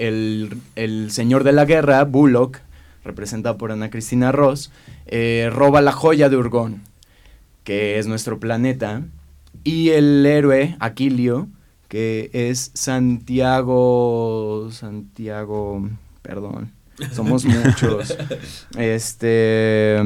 [0.75, 2.59] el, señor de la guerra, Bullock,
[3.03, 4.71] representado por Ana Cristina Ross,
[5.07, 6.83] eh, roba la joya de Urgón,
[7.63, 9.03] que es nuestro planeta,
[9.63, 11.47] y el héroe, Aquilio,
[11.87, 15.89] que es Santiago, Santiago,
[16.21, 16.71] perdón,
[17.13, 18.17] somos muchos,
[18.77, 20.01] este,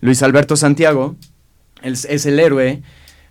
[0.00, 1.16] Luis Alberto Santiago,
[1.82, 2.82] es el héroe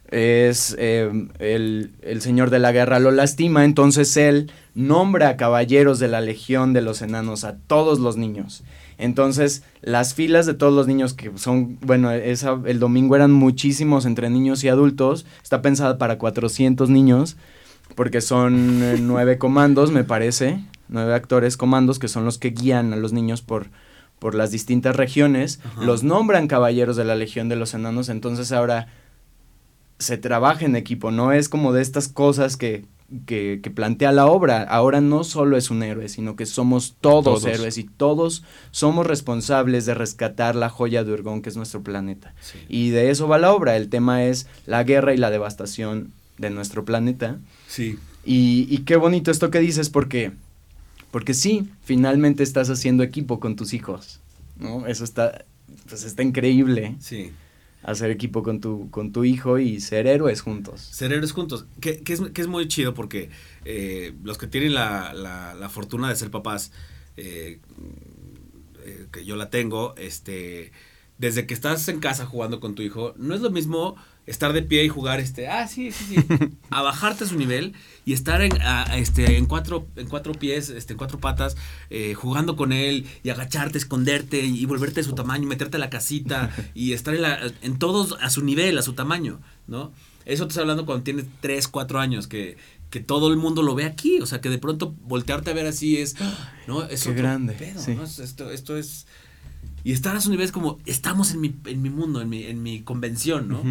[0.09, 6.07] es eh, el, señor de la guerra lo lastima, entonces él nombra a caballeros de
[6.07, 8.63] la legión de los enanos a todos los niños.
[8.97, 14.05] Entonces, las filas de todos los niños que son, bueno, esa, el domingo eran muchísimos
[14.05, 17.37] entre niños y adultos, está pensada para 400 niños,
[17.95, 22.93] porque son eh, nueve comandos, me parece, nueve actores comandos que son los que guían
[22.93, 23.67] a los niños por,
[24.19, 28.87] por las distintas regiones, los nombran caballeros de la legión de los enanos, entonces ahora
[29.99, 32.85] se trabaja en equipo, no es como de estas cosas que,
[33.25, 34.63] que, plantea la obra.
[34.63, 39.85] Ahora no solo es un héroe, sino que somos todos, héroes y todos somos responsables
[39.85, 42.33] de rescatar la joya de Urgón, que es nuestro planeta.
[42.67, 43.75] Y de eso va la obra.
[43.75, 47.39] El tema es la guerra y la devastación de nuestro planeta.
[47.67, 47.97] Sí.
[48.23, 50.31] Y, y qué bonito esto que dices, porque,
[51.11, 54.19] porque sí, finalmente estás haciendo equipo con tus hijos.
[54.59, 54.85] ¿no?
[54.85, 55.45] Eso está,
[55.87, 56.95] pues está increíble.
[56.99, 57.31] Sí
[57.87, 60.81] hacer equipo con tu, con tu hijo y ser héroes juntos.
[60.81, 63.29] Ser héroes juntos, que, es, que es, muy chido porque
[63.63, 66.73] eh, los que tienen la, la, fortuna de ser papás,
[67.15, 67.61] eh,
[68.83, 70.73] eh, que yo la tengo, este
[71.17, 73.95] desde que estás en casa jugando con tu hijo, no es lo mismo
[74.27, 76.27] estar de pie y jugar este, ah, sí, sí, sí,
[76.69, 77.73] a bajarte a su nivel
[78.05, 78.51] y estar en,
[78.93, 81.55] este, en, cuatro, en cuatro pies, este, en cuatro patas,
[81.89, 85.89] eh, jugando con él y agacharte, esconderte y, volverte de su tamaño, meterte a la
[85.89, 89.93] casita y estar en, la, en todos a su nivel, a su tamaño, ¿no?
[90.25, 92.57] Eso te estoy hablando cuando tienes tres, cuatro años, que,
[92.89, 95.67] que todo el mundo lo ve aquí, o sea, que de pronto voltearte a ver
[95.67, 96.15] así es,
[96.67, 96.83] ¿no?
[96.83, 97.55] Es Qué grande.
[98.19, 99.07] Esto, esto es...
[99.85, 102.43] Y estar a su nivel es como, estamos en mi, en mi mundo, en mi,
[102.43, 103.63] en mi convención, ¿no?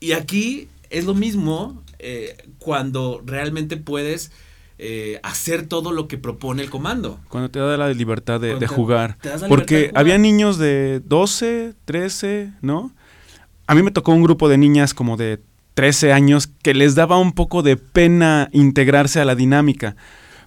[0.00, 4.30] Y aquí es lo mismo eh, cuando realmente puedes
[4.78, 7.18] eh, hacer todo lo que propone el comando.
[7.28, 9.18] Cuando te da la libertad de, jugar.
[9.48, 12.92] Porque había niños de 12, 13, ¿no?
[13.66, 15.40] A mí me tocó un grupo de niñas como de
[15.74, 19.96] 13 años que les daba un poco de pena integrarse a la dinámica,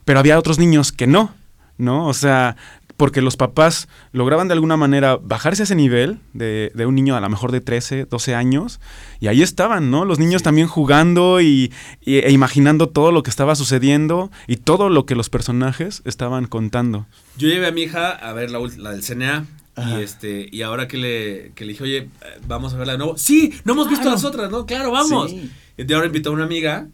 [0.06, 1.34] pero había otros niños que no,
[1.78, 2.08] ¿no?
[2.08, 2.56] O sea,
[3.02, 7.20] porque los papás lograban de alguna manera bajarse a ese nivel de, un niño a
[7.20, 8.80] lo mejor de 13, 12 años,
[9.20, 10.06] y ahí estaban, ¿no?
[10.06, 11.74] Los niños también jugando y,
[12.06, 17.08] e imaginando todo lo que estaba sucediendo y todo lo que los personajes estaban contando.
[17.38, 19.48] Yo llevé a mi hija a ver la, la del CNA.
[19.78, 22.10] Y este, y ahora que le, que le dije, oye,
[22.46, 23.18] vamos a verla de nuevo.
[23.18, 24.68] Sí, no hemos visto las otras, ¿no?
[24.68, 25.34] Claro, vamos.
[25.76, 26.88] Y ahora invitó a una amiga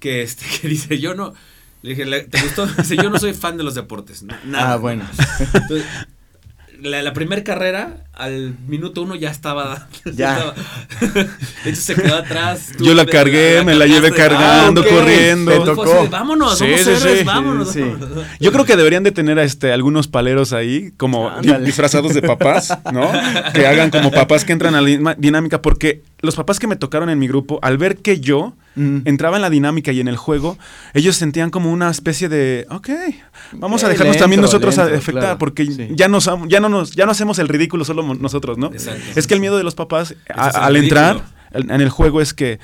[0.00, 1.34] que, este, que dice, yo no,
[1.86, 2.66] le dije, ¿te gustó?
[3.02, 4.24] yo no soy fan de los deportes.
[4.24, 4.72] Nada.
[4.72, 5.04] Ah, bueno.
[6.80, 9.86] la, la primera carrera, al minuto uno ya estaba.
[10.14, 10.54] Ya.
[11.64, 12.72] de hecho, se quedó atrás.
[12.78, 15.50] Yo la cargué, me la llevé cargando, ah, corriendo.
[15.50, 16.08] Me tocó.
[16.08, 17.24] vámonos, sí, sí, sí.
[17.24, 17.74] vámonos,
[18.40, 23.10] Yo creo que deberían de tener este, algunos paleros ahí, como disfrazados de papás, ¿no?
[23.52, 27.10] que hagan como papás que entran a la dinámica, porque los papás que me tocaron
[27.10, 29.00] en mi grupo, al ver que yo mm.
[29.04, 30.56] entraba en la dinámica y en el juego,
[30.94, 32.90] ellos sentían como una especie de, ok,
[33.52, 37.12] vamos a dejarnos también nosotros a afectar, porque ya, nos, ya, no nos, ya no
[37.12, 38.70] hacemos el ridículo solo nosotros, ¿no?
[39.14, 42.58] Es que el miedo de los papás al entrar en el juego es que,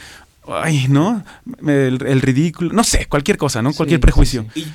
[0.46, 1.24] ay, ¿no?
[1.66, 3.72] El, ridículo, no sé, cualquier cosa, ¿no?
[3.72, 4.46] Cualquier prejuicio.
[4.54, 4.66] Y,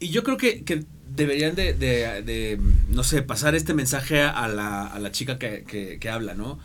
[0.00, 0.84] y, yo creo que, que
[1.16, 2.60] deberían de, de,
[2.90, 5.64] no sé, pasar este mensaje a la, a la chica que,
[6.00, 6.58] que, habla, ¿no?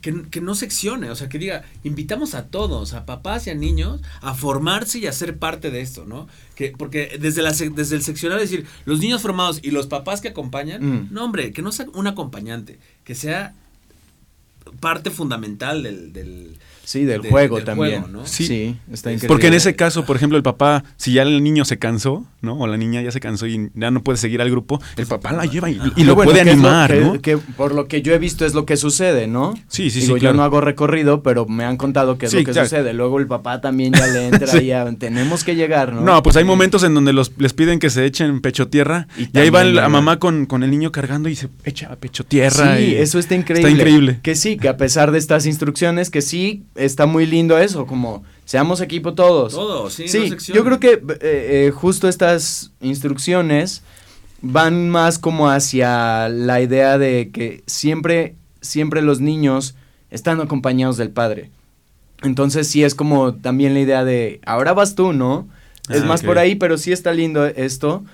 [0.00, 3.54] que, que, no seccione, o sea, que diga, invitamos a todos, a papás y a
[3.54, 6.28] niños, a formarse y a ser parte de esto, ¿no?
[6.54, 10.28] Que, porque desde, la, desde el seccionar, decir, los niños formados y los papás que
[10.28, 11.08] acompañan, mm.
[11.10, 13.54] no, hombre, que no sea un acompañante, que sea
[14.80, 18.04] parte fundamental del, del Sí, del juego también.
[18.26, 18.76] sí.
[18.92, 19.26] está increíble.
[19.26, 22.60] Porque en ese caso, por ejemplo, el papá, si ya el niño se cansó, ¿no?
[22.60, 25.32] O la niña ya se cansó y ya no puede seguir al grupo, el papá
[25.32, 27.20] la lleva y, lo puede animar, ¿no?
[27.20, 29.54] Que, por lo que yo he visto es lo que sucede, ¿no?
[29.66, 30.14] Sí, sí, sí.
[30.20, 32.92] Yo no hago recorrido, pero me han contado que es lo que sucede.
[32.92, 36.02] Luego el papá también ya le entra y ya tenemos que llegar, ¿no?
[36.02, 39.36] No, pues hay momentos en donde los, les piden que se echen pecho tierra y,
[39.36, 42.76] ahí va la mamá con, con, el niño cargando y se echa pecho tierra.
[42.76, 43.68] Sí, eso está increíble.
[43.68, 44.20] Está increíble.
[44.22, 48.24] Que sí, que a pesar de estas instrucciones, que sí, está muy lindo eso, como
[48.44, 49.52] seamos equipo todos.
[49.52, 50.08] Todos, sí.
[50.08, 53.82] Sí, yo creo que eh, eh, justo estas instrucciones
[54.42, 59.74] van más como hacia la idea de que siempre, siempre los niños
[60.10, 61.50] están acompañados del padre.
[62.22, 65.48] Entonces sí es como también la idea de, ahora vas tú, ¿no?
[65.88, 68.04] Es ah, más por ahí, pero sí está lindo esto.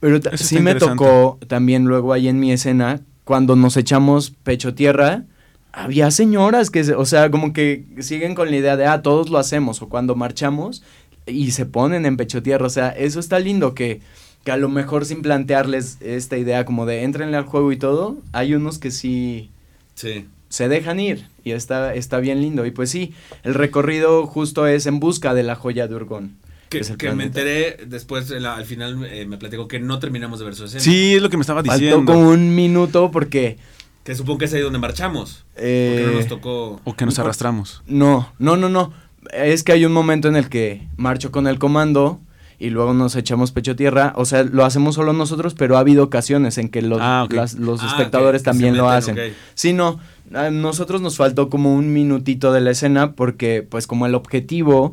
[0.00, 5.24] Pero sí me tocó también luego ahí en mi escena, cuando nos echamos pecho tierra,
[5.72, 9.38] había señoras que, o sea, como que siguen con la idea de, ah, todos lo
[9.38, 10.82] hacemos, o cuando marchamos
[11.26, 14.00] y se ponen en pecho tierra, o sea, eso está lindo que,
[14.44, 18.18] que a lo mejor sin plantearles esta idea como de entrenle al juego y todo,
[18.32, 19.50] hay unos que sí,
[19.94, 20.26] sí.
[20.48, 22.66] se dejan ir y está, está bien lindo.
[22.66, 26.36] Y pues sí, el recorrido justo es en busca de la joya de Urgón.
[26.68, 30.54] Que, que me enteré después, al final eh, me platicó que no terminamos de ver
[30.54, 30.82] su escena.
[30.82, 31.98] Sí, es lo que me estaba diciendo.
[31.98, 33.58] Faltó como un minuto porque
[34.04, 35.44] que supongo que es ahí donde marchamos.
[35.54, 36.80] porque no nos eh, tocó.
[36.84, 37.82] O que nos arrastramos.
[37.86, 38.92] No, no, no, no.
[39.32, 42.20] Es que hay un momento en el que marcho con el comando
[42.58, 44.12] y luego nos echamos pecho tierra.
[44.16, 47.82] O sea, lo hacemos solo nosotros, pero ha habido ocasiones en que los, ah, los
[47.82, 49.16] ah, espectadores también lo hacen.
[49.54, 49.98] Sí, no.
[50.32, 54.92] A nosotros nos faltó como un minutito de la escena porque, pues, como el objetivo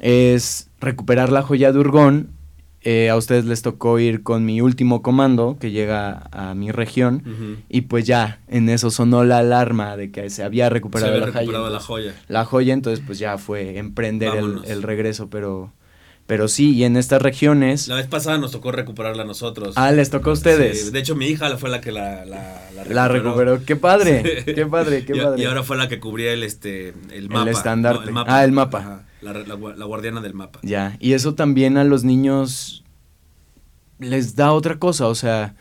[0.00, 2.33] es recuperar la joya de Urgón,
[2.86, 7.64] eh, a ustedes les tocó ir con mi último comando que llega a mi región
[7.70, 12.14] y pues ya en eso sonó la alarma de que se había recuperado, la, joya.
[12.28, 12.74] la, joya.
[12.74, 14.34] entonces pues ya fue emprender
[14.66, 15.72] el, regreso, pero
[16.26, 17.88] pero sí, y en estas regiones...
[17.88, 19.74] La vez pasada nos tocó recuperarla a nosotros.
[19.76, 20.90] Ah, les tocó a ustedes.
[20.90, 22.94] de hecho, mi hija fue la que la, la, recuperó.
[22.94, 23.64] La recuperó.
[23.64, 25.42] Qué padre, qué padre, qué padre.
[25.42, 27.42] Y ahora fue la que cubría el, este, el mapa.
[27.42, 28.10] El estandarte.
[28.26, 29.04] Ah, el mapa.
[29.24, 30.60] La, guardiana del mapa.
[30.62, 32.84] Ya, y eso también a los niños
[33.98, 35.54] les da otra cosa, o sea,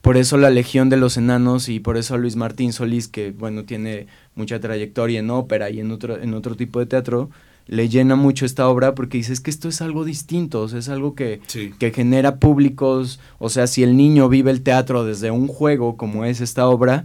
[0.00, 3.30] por eso la Legión de los Enanos y por eso a Luis Martín Solís, que
[3.30, 7.30] bueno, tiene mucha trayectoria en ópera y en otro, en otro tipo de teatro,
[7.66, 10.88] le llena mucho esta obra porque dices que esto es algo distinto, o sea, es
[10.88, 11.40] algo que,
[11.78, 16.24] que genera públicos, o sea, si el niño vive el teatro desde un juego como
[16.24, 17.04] es esta obra,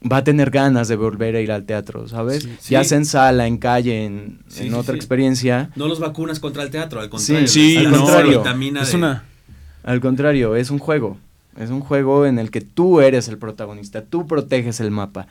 [0.00, 2.48] va a tener ganas de volver a ir al teatro, ¿sabes?
[2.68, 5.70] Ya sea en sala, en calle, en, otra experiencia.
[5.76, 7.48] No los vacunas contra el teatro, al contrario.
[7.48, 8.44] Sí, al contrario.
[8.80, 9.24] Es una...
[9.82, 11.18] Al contrario, es un juego.
[11.58, 15.26] Es un juego en el que tú eres el protagonista, tú proteges el mapa,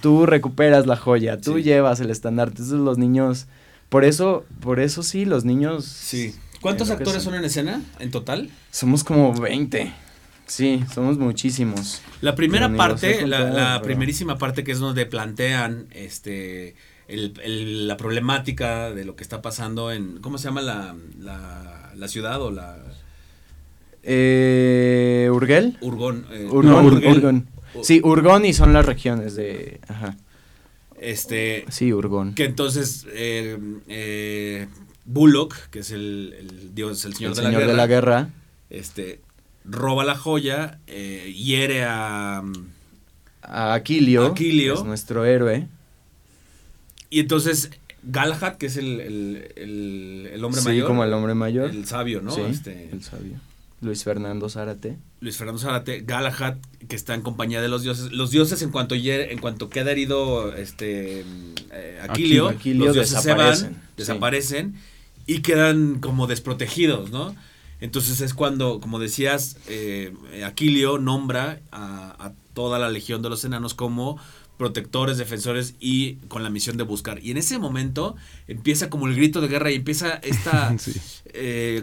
[0.00, 2.62] tú recuperas la joya, tú llevas el estandarte.
[2.62, 3.46] Entonces los niños,
[3.88, 5.84] por eso, por eso sí, los niños.
[5.84, 6.34] Sí.
[6.60, 8.48] ¿Cuántos actores son en escena en total?
[8.70, 9.92] Somos como 20.
[10.46, 12.02] Sí, somos muchísimos.
[12.20, 16.74] La primera parte, la, primerísima parte que es donde plantean este
[17.06, 20.96] la problemática de lo que está pasando en, ¿cómo se llama la,
[21.94, 22.78] la ciudad o la
[24.04, 25.76] eh, ¿Urgel?
[25.80, 26.26] Urgón.
[26.30, 27.48] Eh, Urgón.
[27.82, 29.80] Sí, Urgón y son las regiones de...
[29.88, 30.16] Ajá.
[31.00, 31.64] Este...
[31.70, 32.34] Sí, Urgón.
[32.34, 34.68] Que entonces eh, eh,
[35.04, 38.28] Bullock, que es el, dios, el señor, de, la guerra, de la guerra,
[38.70, 39.20] este,
[39.64, 42.42] roba la joya, hiere a...
[43.42, 44.74] A Aquilio, Aquilio.
[44.74, 45.68] es nuestro héroe.
[47.10, 47.70] Y entonces
[48.06, 50.84] Galahad, que es el, el, el, hombre mayor.
[50.84, 51.70] Sí, como el hombre mayor.
[51.70, 52.30] El sabio, ¿no?
[52.30, 53.40] Sí, este, el sabio.
[53.80, 54.98] Luis Fernando Zárate.
[55.20, 56.56] Luis Fernando Zárate, Galahad,
[56.88, 58.12] que está en compañía de los dioses.
[58.12, 61.24] Los dioses, en cuanto, en cuanto queda herido este,
[61.72, 64.74] eh, Aquilio, los dioses desaparecen, se van, desaparecen
[65.26, 67.34] y quedan como desprotegidos, ¿no?
[67.80, 70.14] Entonces es cuando, como decías, eh,
[70.44, 74.18] Aquilio nombra a, a, toda la legión de los enanos como
[74.56, 77.22] protectores, defensores y con la misión de buscar.
[77.22, 78.14] Y en ese momento
[78.46, 80.74] empieza como el grito de guerra y empieza esta,
[81.26, 81.82] eh,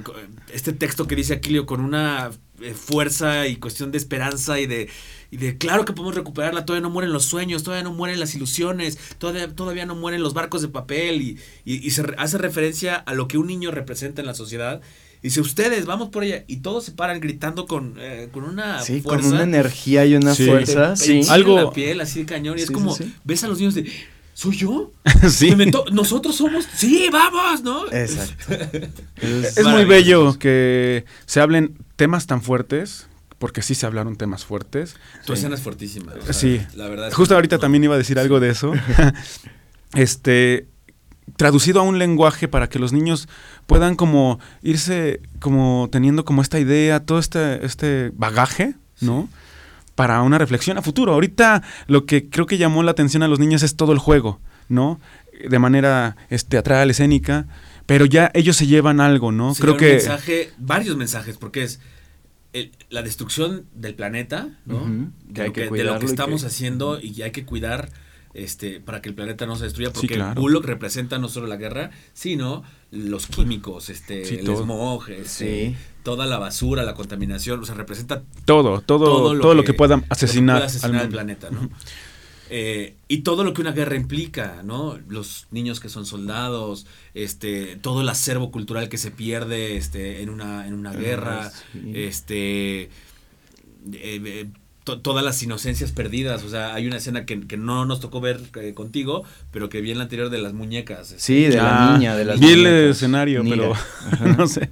[0.54, 2.32] este texto que dice Aquilio con una
[2.62, 4.90] eh, fuerza y cuestión de esperanza y de,
[5.32, 8.36] y de claro que podemos recuperarla, todavía no mueren los sueños, todavía no mueren las
[8.36, 13.14] ilusiones, todavía, todavía no mueren los barcos de papel y, y se hace referencia a
[13.14, 14.82] lo que un niño representa en la sociedad
[15.22, 16.44] Dice, ustedes, vamos por ella.
[16.48, 20.34] Y todos se paran gritando con, eh, con una sí, con una energía y una
[20.34, 20.96] fuerza.
[20.96, 21.58] sí, algo.
[21.58, 22.58] la piel así de cañón.
[22.58, 23.92] Y es como, ves a los niños de,
[24.34, 24.92] ¿soy yo?
[25.30, 25.56] sí.
[25.92, 27.92] Nosotros somos, sí, vamos, ¿no?
[27.92, 28.54] Exacto.
[29.22, 33.08] es, muy bello que se hablen temas tan fuertes
[33.38, 34.96] porque sí se hablaron temas fuertes.
[35.26, 36.14] Tu escena es fuertísima.
[36.32, 36.62] sí.
[36.76, 37.12] La verdad.
[37.12, 38.74] Justo ahorita también iba a decir algo de eso.
[39.94, 40.68] este,
[41.42, 43.28] traducido a un lenguaje para que los niños
[43.66, 49.28] puedan como irse como teniendo como esta idea, todo este, este bagaje, ¿no?
[49.96, 51.14] Para una reflexión a futuro.
[51.14, 54.40] Ahorita lo que creo que llamó la atención a los niños es todo el juego,
[54.70, 55.00] ¿no?
[55.50, 56.16] De manera
[56.48, 57.48] teatral, escénica,
[57.88, 59.56] pero ya ellos se llevan algo, ¿no?
[59.56, 59.94] creo que...
[59.94, 61.80] Mensaje, varios mensajes, porque es
[62.92, 64.86] la destrucción del planeta, ¿no?
[65.26, 67.90] de, lo que, de, lo que, estamos haciendo y hay que cuidar
[68.34, 71.92] este, para que el planeta no se destruya, porque Bullock representa no solo la guerra,
[72.14, 78.24] sino los químicos, este, el smog, este, toda la basura, la contaminación, o sea, representa
[78.46, 81.70] todo, todo, todo lo, que, pueda asesinar, al, planeta, ¿no?
[82.54, 85.00] Eh, y todo lo que una guerra implica, ¿no?
[85.08, 90.30] Los niños que son soldados, este, todo el acervo cultural que se pierde, este, en
[90.30, 91.52] una, en una ah, guerra,
[91.94, 92.90] este,
[93.94, 94.50] eh,
[94.84, 96.44] todas las inocencias perdidas.
[96.44, 99.92] O sea, hay una escena que, no nos tocó ver eh, contigo, pero que vi
[99.92, 101.12] en la anterior de las muñecas.
[101.12, 101.20] Este.
[101.20, 103.74] Sí, de la niña, de las Vi el escenario, pero
[104.38, 104.70] no sé.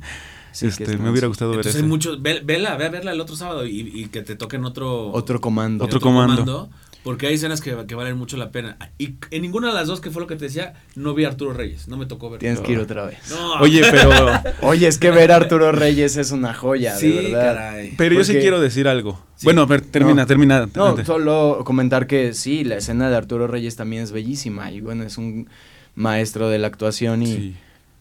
[0.61, 1.83] este, me hubiera gustado ver eso.
[1.83, 5.11] muchos, vela, ve a verla el otro sábado y, que te toquen otro...
[5.11, 5.85] Otro comando.
[5.85, 6.69] Otro, comando
[7.03, 8.77] porque hay escenas que, valen mucho la pena.
[8.97, 11.29] Y en ninguna de las dos, que fue lo que te decía, no vi a
[11.29, 11.87] Arturo Reyes.
[11.87, 12.39] No me tocó ver.
[12.39, 13.19] Tienes que ir otra vez.
[13.61, 14.11] Oye, pero.
[14.61, 17.55] Oye, es que ver a Arturo Reyes es una joya, de verdad.
[17.55, 17.93] Caray.
[17.97, 19.23] Pero yo sí quiero decir algo.
[19.43, 20.67] Bueno, a ver, termina, termina.
[20.75, 24.71] No, solo comentar que sí, la escena de Arturo Reyes también es bellísima.
[24.71, 25.49] Y bueno, es un
[25.95, 27.55] maestro de la actuación y,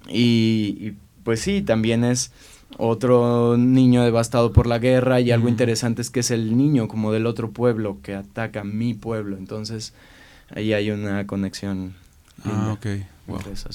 [0.08, 0.92] y
[1.22, 2.32] pues sí, también es
[2.76, 7.12] otro niño devastado por la guerra y algo interesante es que es el niño como
[7.12, 9.36] del otro pueblo que ataca mi pueblo.
[9.36, 9.94] Entonces
[10.54, 11.94] ahí hay una conexión.
[12.44, 12.86] Ah, ok.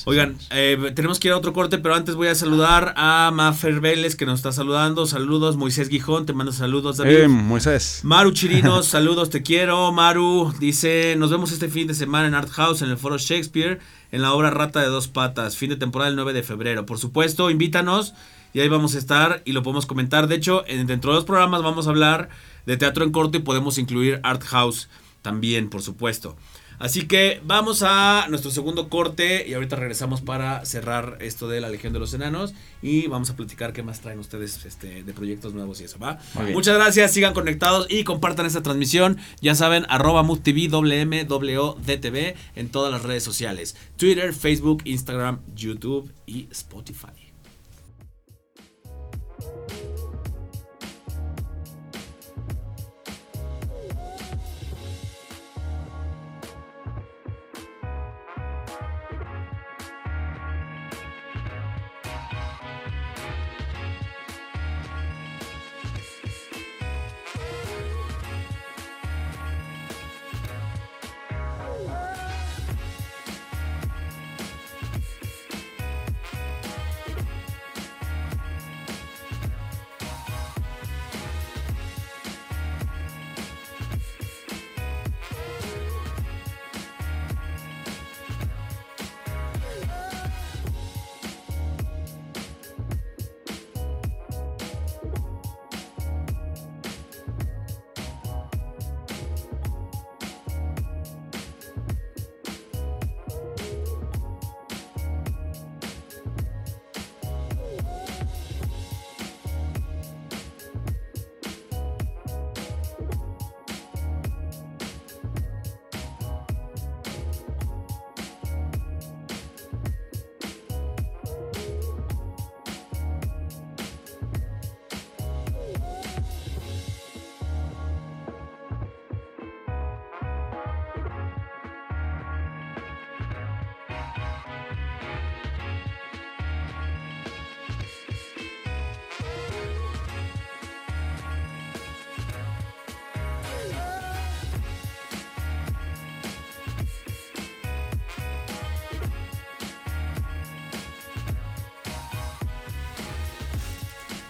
[0.05, 3.81] Oigan, eh, tenemos que ir a otro corte, pero antes voy a saludar a Mafer
[3.81, 5.05] Vélez que nos está saludando.
[5.05, 7.17] Saludos, Moisés Gijón, te mando saludos, David.
[7.17, 7.99] Eh, Moisés.
[8.03, 9.91] Maru Chirinos, saludos, te quiero.
[9.91, 13.79] Maru dice, nos vemos este fin de semana en Art House, en el Foro Shakespeare,
[14.11, 16.87] en la obra Rata de dos patas, fin de temporada el 9 de febrero.
[16.87, 18.15] Por supuesto, invítanos
[18.53, 20.27] y ahí vamos a estar y lo podemos comentar.
[20.27, 22.29] De hecho, dentro de los programas vamos a hablar
[22.65, 24.89] de teatro en corto y podemos incluir Art House
[25.21, 26.35] también, por supuesto.
[26.79, 31.69] Así que vamos a nuestro segundo corte y ahorita regresamos para cerrar esto de la
[31.69, 35.53] Legión de los Enanos y vamos a platicar qué más traen ustedes este, de proyectos
[35.53, 36.19] nuevos y eso, ¿va?
[36.51, 39.17] Muchas gracias, sigan conectados y compartan esta transmisión.
[39.39, 43.77] Ya saben, arroba MUTV, WMWDTV en todas las redes sociales.
[43.95, 47.22] Twitter, Facebook, Instagram, YouTube y Spotify.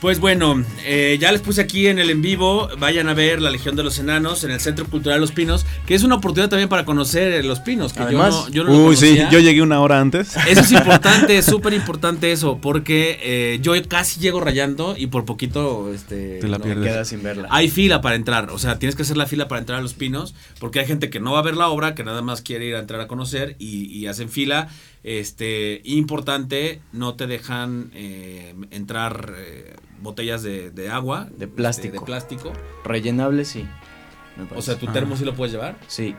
[0.04, 3.50] Pues bueno, eh, ya les puse aquí en el en vivo, vayan a ver La
[3.50, 6.68] Legión de los Enanos en el Centro Cultural Los Pinos, que es una oportunidad también
[6.68, 10.36] para conocer Los Pinos, que Además, yo no, uy, sí, yo llegué una hora antes.
[10.46, 15.24] Eso es importante, es súper importante eso, porque eh, yo casi llego rayando y por
[15.24, 16.86] poquito este, Te la pierdes.
[16.86, 17.48] queda sin verla.
[17.50, 19.94] Hay fila para entrar, o sea, tienes que hacer la fila para entrar a Los
[19.94, 22.66] Pinos, porque hay gente que no va a ver la obra, que nada más quiere
[22.66, 24.68] ir a entrar a conocer y, y hacen fila
[25.04, 31.28] este, importante, no te dejan eh, entrar eh, botellas de, agua.
[31.36, 32.00] De plástico.
[32.00, 32.54] de plástico.
[32.84, 33.66] Rellenable, sí.
[34.56, 35.78] O sea, ¿tu termo sí lo puedes llevar?
[35.88, 36.16] Sí.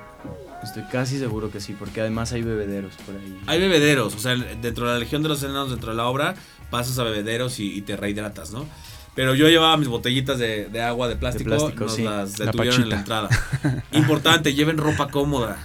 [0.62, 3.38] Estoy casi seguro que sí, porque además hay bebederos por ahí.
[3.46, 6.34] Hay bebederos, o sea, dentro de la Legión de los Enanos, dentro de la obra,
[6.70, 8.66] pasas a bebederos y, te rehidratas, ¿no?
[9.14, 13.28] Pero yo llevaba mis botellitas de, agua de plástico, nos las detuvieron en la entrada.
[13.92, 15.58] Importante, lleven ropa cómoda.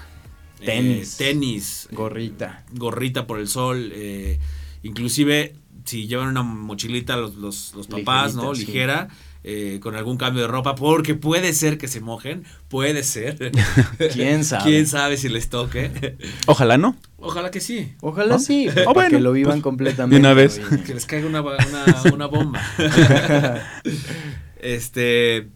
[0.63, 1.19] Tenis.
[1.19, 1.87] Eh, tenis.
[1.91, 2.65] Gorrita.
[2.73, 3.91] gorrita por el sol.
[3.95, 4.39] Eh,
[4.83, 5.55] inclusive
[5.89, 8.53] si llevan una mochilita los, los, papás, ¿no?
[8.53, 9.09] Ligera.
[9.41, 13.53] Eh, con algún cambio de ropa, porque puede ser que se mojen, puede ser.
[14.13, 14.63] ¿Quién sabe?
[14.65, 16.17] ¿Quién sabe si les toque?
[16.45, 16.97] Ojalá no.
[17.17, 17.93] Ojalá que sí.
[18.01, 20.19] Ojalá sí, para que lo vivan pues, completamente.
[20.19, 20.59] una vez.
[20.85, 21.41] Que les caiga una,
[22.13, 22.61] una bomba.
[24.61, 25.47] este,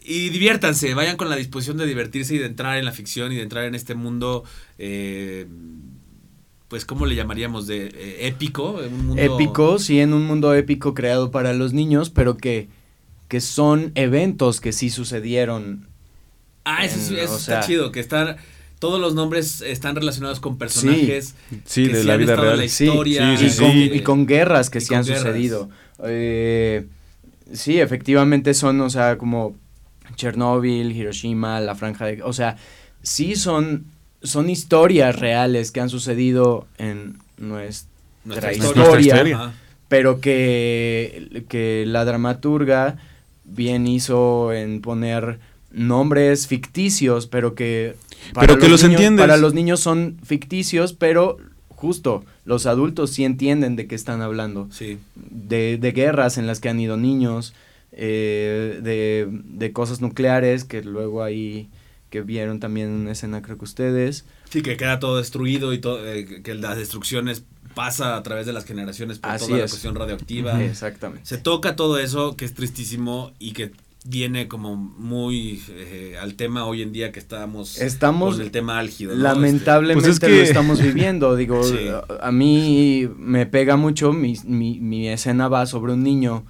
[0.00, 3.36] y diviértanse, vayan con la disposición de divertirse y de entrar en la ficción y
[3.36, 4.42] de entrar en este mundo,
[4.78, 5.46] eh,
[6.68, 7.66] pues, ¿cómo le llamaríamos?
[7.66, 8.80] De eh, épico.
[9.16, 12.68] Épico, sí, en un mundo épico creado para los niños, pero que,
[13.28, 15.88] que son eventos que sí sucedieron.
[16.64, 18.36] Ah, eso, está chido, que están
[18.78, 22.58] todos los nombres están relacionados con personajes sí, de la vida real.
[22.58, 23.34] la historia.
[23.34, 25.68] y, con, guerras que sí han sucedido.
[26.04, 26.86] Eh,
[27.52, 29.56] sí, efectivamente son, o sea, como
[30.14, 32.22] Chernobyl, Hiroshima, la franja de...
[32.22, 32.56] O sea,
[33.02, 33.86] sí son,
[34.22, 39.52] son historias reales que han sucedido en nuestra, historia,
[39.88, 42.96] pero que, que la dramaturga
[43.44, 45.38] bien hizo en poner
[45.70, 47.94] nombres ficticios, pero que
[48.32, 49.22] para pero que los, entiendes.
[49.22, 51.38] Para los niños son ficticios, pero
[51.68, 54.68] justo los adultos sí entienden de qué están hablando.
[54.70, 54.98] Sí.
[55.14, 57.54] De, de guerras en las que han ido niños,
[57.92, 61.68] eh, de, de, cosas nucleares que luego ahí
[62.10, 64.24] que vieron también una escena creo que ustedes.
[64.50, 67.44] Sí, que queda todo destruido y todo, eh, que las destrucciones
[67.74, 70.62] pasa a través de las generaciones por toda la cuestión radioactiva.
[70.62, 71.26] Exactamente.
[71.26, 73.72] Se toca todo eso que es tristísimo y que
[74.04, 78.78] viene como muy eh, al tema hoy en día que estamos, estamos con el tema
[78.78, 79.14] álgido.
[79.14, 81.36] Lamentablemente este, pues lo estamos viviendo.
[81.36, 81.60] Digo,
[82.20, 86.44] a mí me pega mucho, mi, mi, mi escena va sobre un niño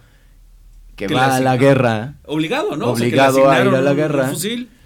[0.97, 2.15] que, va a la guerra.
[2.27, 2.91] Obligado, ¿no?
[2.91, 4.33] Obligado a ir a la guerra.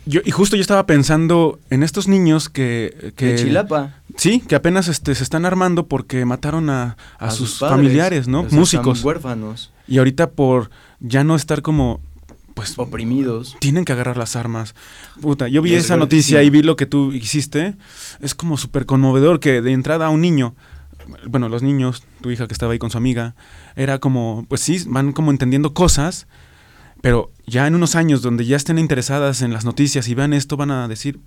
[0.05, 3.13] Yo, y justo yo estaba pensando en estos niños que...
[3.17, 3.95] que de Chilapa.
[4.17, 7.77] Sí, que apenas este, se están armando porque mataron a, a, a sus, padres.
[7.77, 8.45] familiares, ¿no?
[8.51, 9.05] Músicos.
[9.05, 12.01] huérfanos, Y ahorita por ya no estar como,
[12.55, 13.57] pues, oprimidos.
[13.61, 14.75] tienen que agarrar las armas.
[15.21, 17.77] Puta, yo vi Es esa noticia y vi lo que tú hiciste.
[18.21, 20.55] Es como súper conmovedor que de entrada a un niño,
[21.27, 23.35] bueno, los niños, tu hija que estaba ahí con su amiga,
[23.77, 26.27] era como, pues sí, van como entendiendo cosas,
[27.03, 30.57] pero ya en unos años donde ya estén interesadas en las noticias y vean esto,
[30.57, 31.19] van a decir,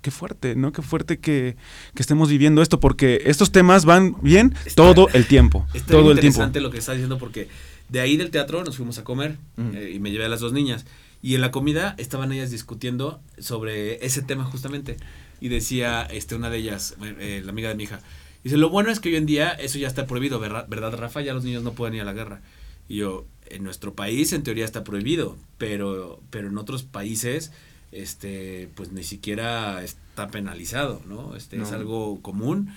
[0.00, 0.72] qué fuerte, ¿no?
[0.72, 1.56] Qué fuerte que,
[1.94, 5.66] que estemos viviendo esto, porque estos temas van bien Está- todo el tiempo.
[5.74, 6.36] Está todo el tiempo.
[6.38, 7.48] interesante lo que estás diciendo porque
[7.90, 9.70] de ahí del teatro nos fuimos a comer Mm.
[9.74, 10.86] eh, y me llevé a las dos niñas.
[11.20, 14.96] Y en la comida estaban ellas discutiendo sobre ese tema justamente.
[15.40, 18.00] Y decía este, una de ellas, eh, la amiga de mi hija,
[18.44, 21.20] dice, lo bueno es que hoy en día eso ya está prohibido, ¿verdad, ¿verdad, Rafa?
[21.22, 22.40] Ya los niños no pueden ir a la guerra.
[22.88, 27.52] Y yo, en nuestro país en teoría está prohibido, pero, pero en otros países
[27.92, 31.34] este pues ni siquiera está penalizado, ¿no?
[31.36, 32.68] Este es algo común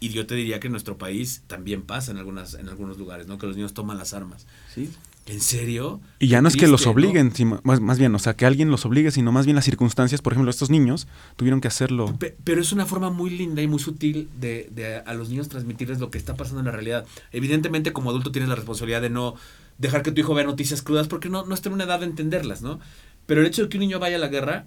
[0.00, 3.26] y yo te diría que en nuestro país también pasa en algunas en algunos lugares,
[3.26, 3.38] ¿no?
[3.38, 4.46] Que los niños toman las armas.
[4.74, 4.90] Sí.
[5.26, 6.02] ¿En serio?
[6.18, 6.92] Y ya no es que los ¿no?
[6.92, 9.64] obliguen, sino- más, más bien, o sea, que alguien los obligue, sino más bien las
[9.64, 11.06] circunstancias, por ejemplo, estos niños
[11.36, 12.14] tuvieron que hacerlo.
[12.18, 15.48] Pe- Pero es una forma muy linda y muy sutil de, de a los niños
[15.48, 17.06] transmitirles lo que está pasando en la realidad.
[17.32, 19.34] Evidentemente, como adulto tienes la responsabilidad de no
[19.78, 22.06] dejar que tu hijo vea noticias crudas porque no, no está en una edad de
[22.06, 22.80] entenderlas, ¿no?
[23.26, 24.66] Pero el hecho de que un niño vaya a la guerra,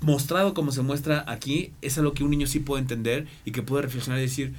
[0.00, 3.62] mostrado como se muestra aquí, es algo que un niño sí puede entender y que
[3.62, 4.54] puede reflexionar y decir,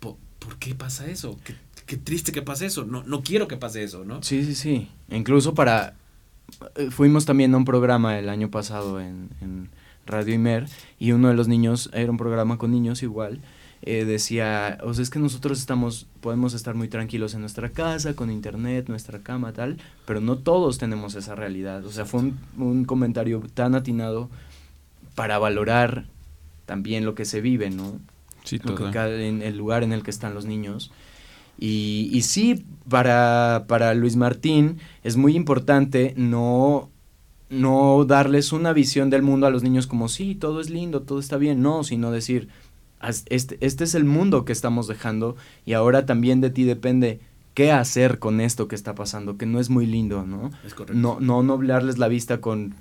[0.00, 1.38] "¿Po- ¿por qué pasa eso?
[1.44, 1.54] ¿Qué,
[1.86, 2.84] qué triste que pase eso.
[2.84, 4.22] No, no quiero que pase eso, ¿no?
[4.22, 4.88] Sí, sí, sí.
[5.10, 5.94] Incluso para...
[6.76, 9.68] eh, Fuimos también a un programa el año pasado en, en
[10.06, 10.66] Radio Imer
[10.98, 13.40] y uno de los niños, era un programa con niños igual,
[13.82, 18.14] eh, decía, o sea, es que nosotros estamos, podemos estar muy tranquilos en nuestra casa,
[18.14, 21.84] con internet, nuestra cama, tal, pero no todos tenemos esa realidad.
[21.86, 24.28] O sea, fue un, un comentario tan atinado
[25.14, 26.06] para valorar
[26.66, 27.98] también lo que se vive, ¿no?
[28.44, 28.92] Sí, lo que total.
[28.92, 30.90] ca- en el lugar en el que están los niños.
[31.58, 36.88] Y, y sí, para, para Luis Martín es muy importante no,
[37.50, 41.18] no darles una visión del mundo a los niños como, sí, todo es lindo, todo
[41.18, 42.69] está bien, no, sino decir, "As-
[43.26, 47.20] este, este es el mundo que estamos dejando y ahora también de ti depende
[47.54, 50.50] qué hacer con esto que está pasando, que no es muy lindo, ¿no?
[50.66, 50.98] Es correcto.
[50.98, 52.74] No, no nublarles la vista con,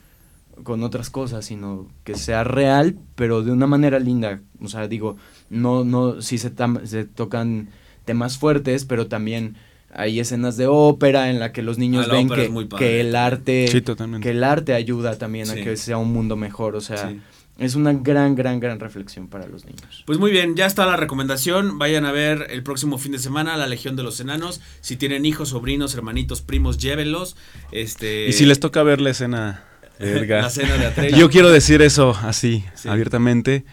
[0.64, 4.42] con otras cosas, sino que sea real, pero de una manera linda.
[4.62, 5.18] O sea, digo,
[5.50, 7.70] no, no, sí se, tam- se tocan
[8.06, 9.56] temas fuertes, pero también
[9.92, 13.68] hay escenas de ópera en la que los niños Ah, ven que, que el arte,
[13.70, 13.82] Sí,
[14.22, 15.60] que el arte ayuda también Sí.
[15.60, 16.76] a que sea un mundo mejor.
[16.76, 17.20] O sea, Sí.
[17.60, 20.04] Es una gran, gran, gran reflexión para los niños.
[20.06, 21.78] Pues muy bien, ya está la recomendación.
[21.78, 24.62] Vayan a ver el próximo fin de semana La Legión de los Enanos.
[24.82, 27.36] Si tienen hijos, sobrinos, hermanitos, primos, llévenlos.
[27.72, 29.66] Este, Y si les toca ver la escena,
[30.00, 31.18] la cena de Atreyu.
[31.18, 32.88] Yo quiero decir eso así, Sí.
[32.90, 33.66] abiertamente.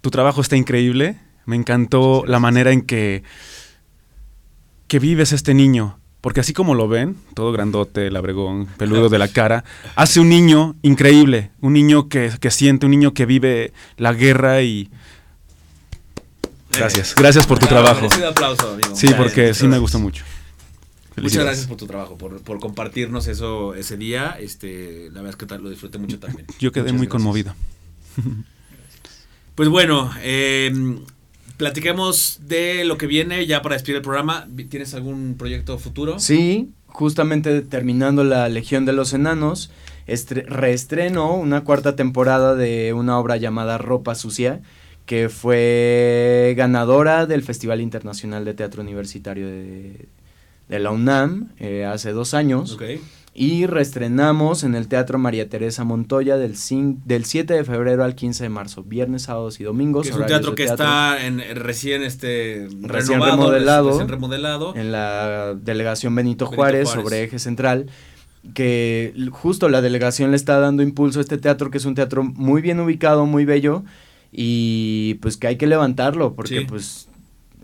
[0.00, 1.18] Tu trabajo está increíble.
[1.44, 3.22] Me encantó la manera en que,
[4.88, 5.98] que vives este niño.
[6.20, 9.64] Porque así como lo ven, todo grandote, labregón, peludo de la cara,
[9.94, 11.50] hace un niño increíble.
[11.60, 14.88] Un niño que, que siente, un niño que vive la guerra y...
[16.72, 18.02] Gracias, gracias por tu Claro, trabajo.
[18.06, 18.94] merecido aplauso, amigo.
[18.96, 20.24] Sí, Gracias, porque sí me gusta mucho.
[21.16, 24.36] Muchas gracias por tu trabajo, por, por compartirnos eso ese día.
[24.38, 26.46] Este, la verdad es que lo disfruté mucho también.
[26.58, 27.22] Yo quedé Muchas muy gracias.
[27.22, 27.54] conmovido.
[29.54, 30.70] Pues bueno, eh,
[31.56, 34.46] platiquemos de lo que viene ya para despedir el programa.
[34.68, 36.18] ¿Tienes algún proyecto futuro?
[36.18, 39.70] Sí, justamente terminando la Legión de los Enanos,
[40.06, 44.60] estre- reestreno una cuarta temporada de una obra llamada Ropa Sucia,
[45.06, 50.06] que fue ganadora del Festival Internacional de Teatro Universitario de,
[50.68, 52.72] de la UNAM eh, hace dos años.
[52.72, 52.82] Ok.
[53.38, 56.54] Y reestrenamos en el Teatro María Teresa Montoya del,
[57.04, 60.04] del 7 de febrero al 15 de marzo, viernes, sábados y domingos.
[60.04, 63.90] Que es un teatro que teatro está en, recién este Recién renovado, remodelado.
[63.90, 64.74] recién remodelado.
[64.74, 67.04] en la delegación Benito, Benito Juárez, Juárez.
[67.04, 67.86] sobre eje central,
[68.54, 72.22] que justo la delegación le está dando impulso a este teatro, que es un teatro
[72.24, 73.84] muy bien ubicado, muy bello,
[74.32, 76.64] y pues que hay que levantarlo, porque Sí.
[76.66, 77.08] pues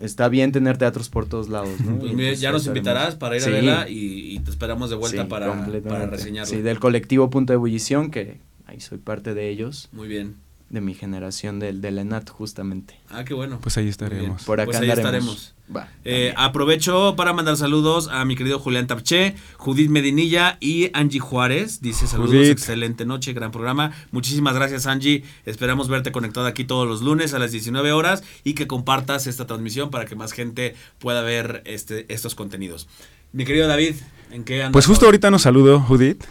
[0.03, 1.79] está bien tener teatros por todos lados.
[1.81, 1.97] ¿no?
[1.99, 3.49] Pues mire, ya nos invitarás para ir Sí.
[3.49, 6.49] a verla y, y te esperamos de vuelta Sí, para, para reseñarlo.
[6.53, 10.35] Sí, del colectivo Punto de Ebullición, que ahí soy parte de ellos, Muy bien.
[10.73, 12.99] De mi generación del, del ENAT justamente.
[13.09, 13.59] Ah, qué bueno.
[13.61, 14.43] Pues ahí estaremos.
[14.43, 15.35] Por acá Pues ahí andaremos.
[15.37, 15.53] estaremos.
[15.73, 21.19] Va, Eh, aprovecho para mandar saludos a mi querido Julián Tapché, Judith Medinilla y Angie
[21.19, 21.79] Juárez.
[21.81, 22.49] Dice saludos, Judith.
[22.51, 23.91] excelente noche, gran programa.
[24.11, 25.23] Muchísimas gracias Angie.
[25.45, 29.45] Esperamos verte conectada aquí todos los lunes a las 19 horas y que compartas esta
[29.45, 32.87] transmisión para que más gente pueda ver este, estos contenidos.
[33.31, 33.95] Mi querido David,
[34.31, 34.73] ¿en qué andas?
[34.73, 36.23] Pues justo ahorita nos saludó Judith.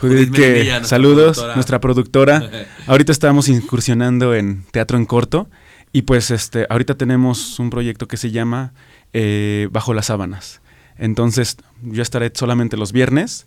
[0.00, 2.50] Judith, que saludos, nuestra productora.
[2.86, 5.48] ahorita estamos incursionando en teatro en corto
[5.92, 8.72] y pues este, ahorita tenemos un proyecto que se llama
[9.12, 10.60] eh, Bajo las sábanas.
[10.96, 13.46] Entonces yo estaré solamente los viernes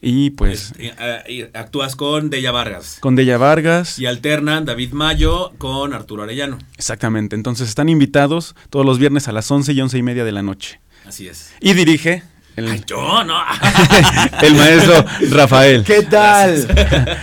[0.00, 0.72] y pues...
[0.78, 2.98] Eh, actúas con Deya Vargas.
[3.00, 3.98] Con Deya Vargas.
[3.98, 6.58] Y alternan David Mayo con Arturo Arellano.
[6.76, 7.36] Exactamente.
[7.36, 10.42] Entonces están invitados todos los viernes a las 11 y 11 y media de la
[10.42, 10.80] noche.
[11.06, 11.52] Así es.
[11.60, 12.22] Y dirige
[12.56, 13.36] el, yo no.
[14.42, 15.84] el maestro Rafael.
[15.84, 16.66] ¿Qué tal?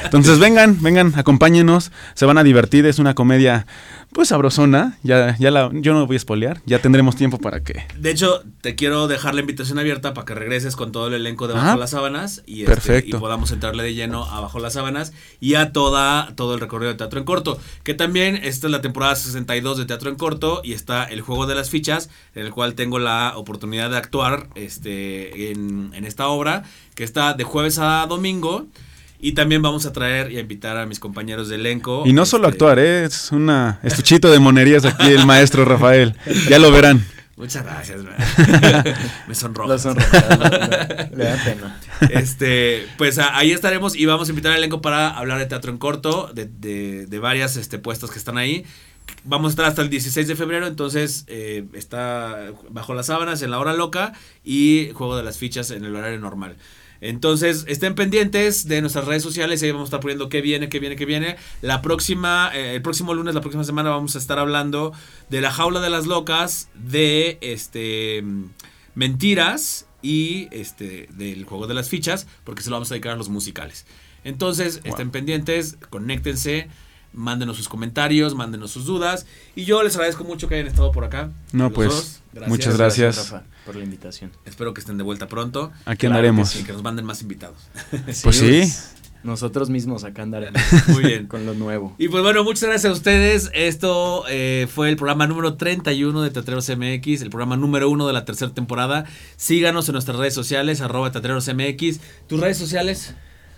[0.03, 3.65] Entonces vengan, vengan, acompáñenos, se van a divertir, es una comedia
[4.13, 7.85] pues sabrosona, ya, ya la, yo no voy a espolear, ya tendremos tiempo para que.
[7.97, 11.47] De hecho, te quiero dejar la invitación abierta para que regreses con todo el elenco
[11.47, 15.13] de Bajo las Sábanas y, este, y podamos entrarle de lleno a Bajo las Sábanas
[15.39, 17.59] y a toda, todo el recorrido de Teatro en Corto.
[17.83, 21.45] Que también esta es la temporada 62 de Teatro en Corto y está el juego
[21.45, 26.27] de las fichas, en el cual tengo la oportunidad de actuar este, en, en esta
[26.27, 26.63] obra,
[26.95, 28.67] que está de jueves a domingo.
[29.23, 32.03] Y también vamos a traer y a invitar a mis compañeros de elenco.
[32.05, 33.05] Y no solo este, actuar, ¿eh?
[33.05, 36.13] es una estuchito de monerías aquí el maestro Rafael.
[36.49, 37.05] Ya lo verán.
[37.37, 38.01] Muchas gracias,
[39.27, 39.75] me sonroja.
[39.75, 41.79] Lo le, da pena.
[42.09, 45.77] Este, pues ahí estaremos y vamos a invitar al elenco para hablar de teatro en
[45.77, 48.65] corto, de, de, de varias este, puestos que están ahí.
[49.23, 53.51] Vamos a estar hasta el 16 de febrero, entonces eh, está bajo las sábanas en
[53.51, 54.11] la hora loca
[54.43, 56.57] y juego de las fichas en el horario normal.
[57.03, 60.79] Entonces, estén pendientes de nuestras redes sociales, ahí vamos a estar poniendo qué viene, qué
[60.79, 61.35] viene, qué viene.
[61.61, 64.93] La próxima, eh, el próximo lunes, la próxima semana vamos a estar hablando
[65.29, 68.23] de la jaula de las locas, de este
[68.95, 73.17] mentiras y este del juego de las fichas, porque se lo vamos a dedicar a
[73.17, 73.85] los musicales.
[74.23, 76.69] Entonces, estén pendientes, conéctense
[77.13, 79.25] mándenos sus comentarios, mándenos sus dudas.
[79.55, 81.31] Y yo les agradezco mucho que hayan estado por acá.
[81.51, 83.33] No, pues, muchas gracias.
[83.65, 84.31] por la invitación.
[84.45, 85.71] Espero que estén de vuelta pronto.
[85.85, 86.55] Aquí andaremos.
[86.55, 87.57] Y que nos manden más invitados.
[88.23, 88.71] pues sí.
[89.23, 90.61] Nosotros mismos acá andaremos.
[90.89, 91.27] Muy bien.
[91.27, 91.95] con lo nuevo.
[91.97, 93.49] Y pues bueno, muchas gracias a ustedes.
[93.53, 98.11] Esto eh, fue el programa número 31 de Teatreros MX, el programa número uno de
[98.11, 99.05] la tercera temporada.
[99.37, 102.01] Síganos en nuestras redes sociales, arroba Teatreros MX.
[102.27, 103.15] ¿Tus redes sociales?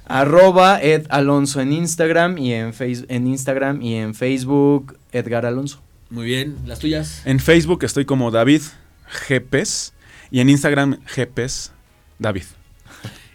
[0.08, 5.82] Arroba Ed Alonso en Instagram y en, face, en Instagram y en Facebook Edgar Alonso.
[6.10, 7.22] Muy bien, ¿las tuyas?
[7.26, 8.62] En Facebook estoy como David
[9.08, 9.94] Gepes
[10.32, 11.72] y en Instagram Gepes
[12.20, 12.44] David.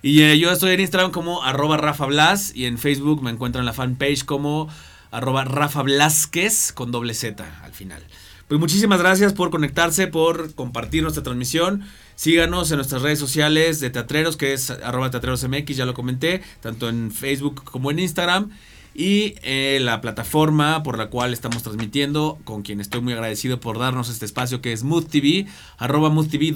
[0.03, 3.61] Y eh, yo estoy en Instagram como arroba Rafa Blas y en Facebook me encuentro
[3.61, 4.69] en la fanpage como
[5.11, 8.03] arroba Rafa Blasquez con doble Z al final.
[8.49, 11.85] Pues muchísimas gracias por conectarse, por compartir nuestra transmisión.
[12.21, 16.91] Síganos en nuestras redes sociales de Teatreros, que es arroba teatrerosmx, ya lo comenté, tanto
[16.91, 18.51] en Facebook como en Instagram.
[18.95, 23.79] Y eh, la plataforma por la cual estamos transmitiendo, con quien estoy muy agradecido por
[23.79, 25.47] darnos este espacio, que es Mood TV,
[25.79, 26.53] arroba Mood TV,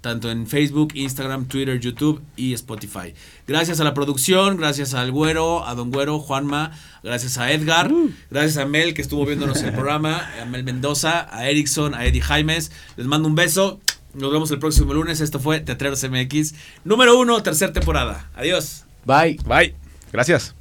[0.00, 3.14] tanto en Facebook, Instagram, Twitter, YouTube y Spotify.
[3.46, 6.72] Gracias a la producción, gracias al Güero, a Don Güero, Juanma,
[7.02, 8.10] gracias a Edgar, uh.
[8.30, 12.20] gracias a Mel que estuvo viéndonos el programa, a Mel Mendoza, a Erickson, a Eddie
[12.20, 12.72] Jaimes.
[12.96, 13.80] Les mando un beso.
[14.14, 15.20] Nos vemos el próximo lunes.
[15.20, 18.30] Esto fue Teatreros MX número uno, tercera temporada.
[18.34, 18.84] Adiós.
[19.04, 19.38] Bye.
[19.46, 19.74] Bye.
[20.12, 20.57] Gracias.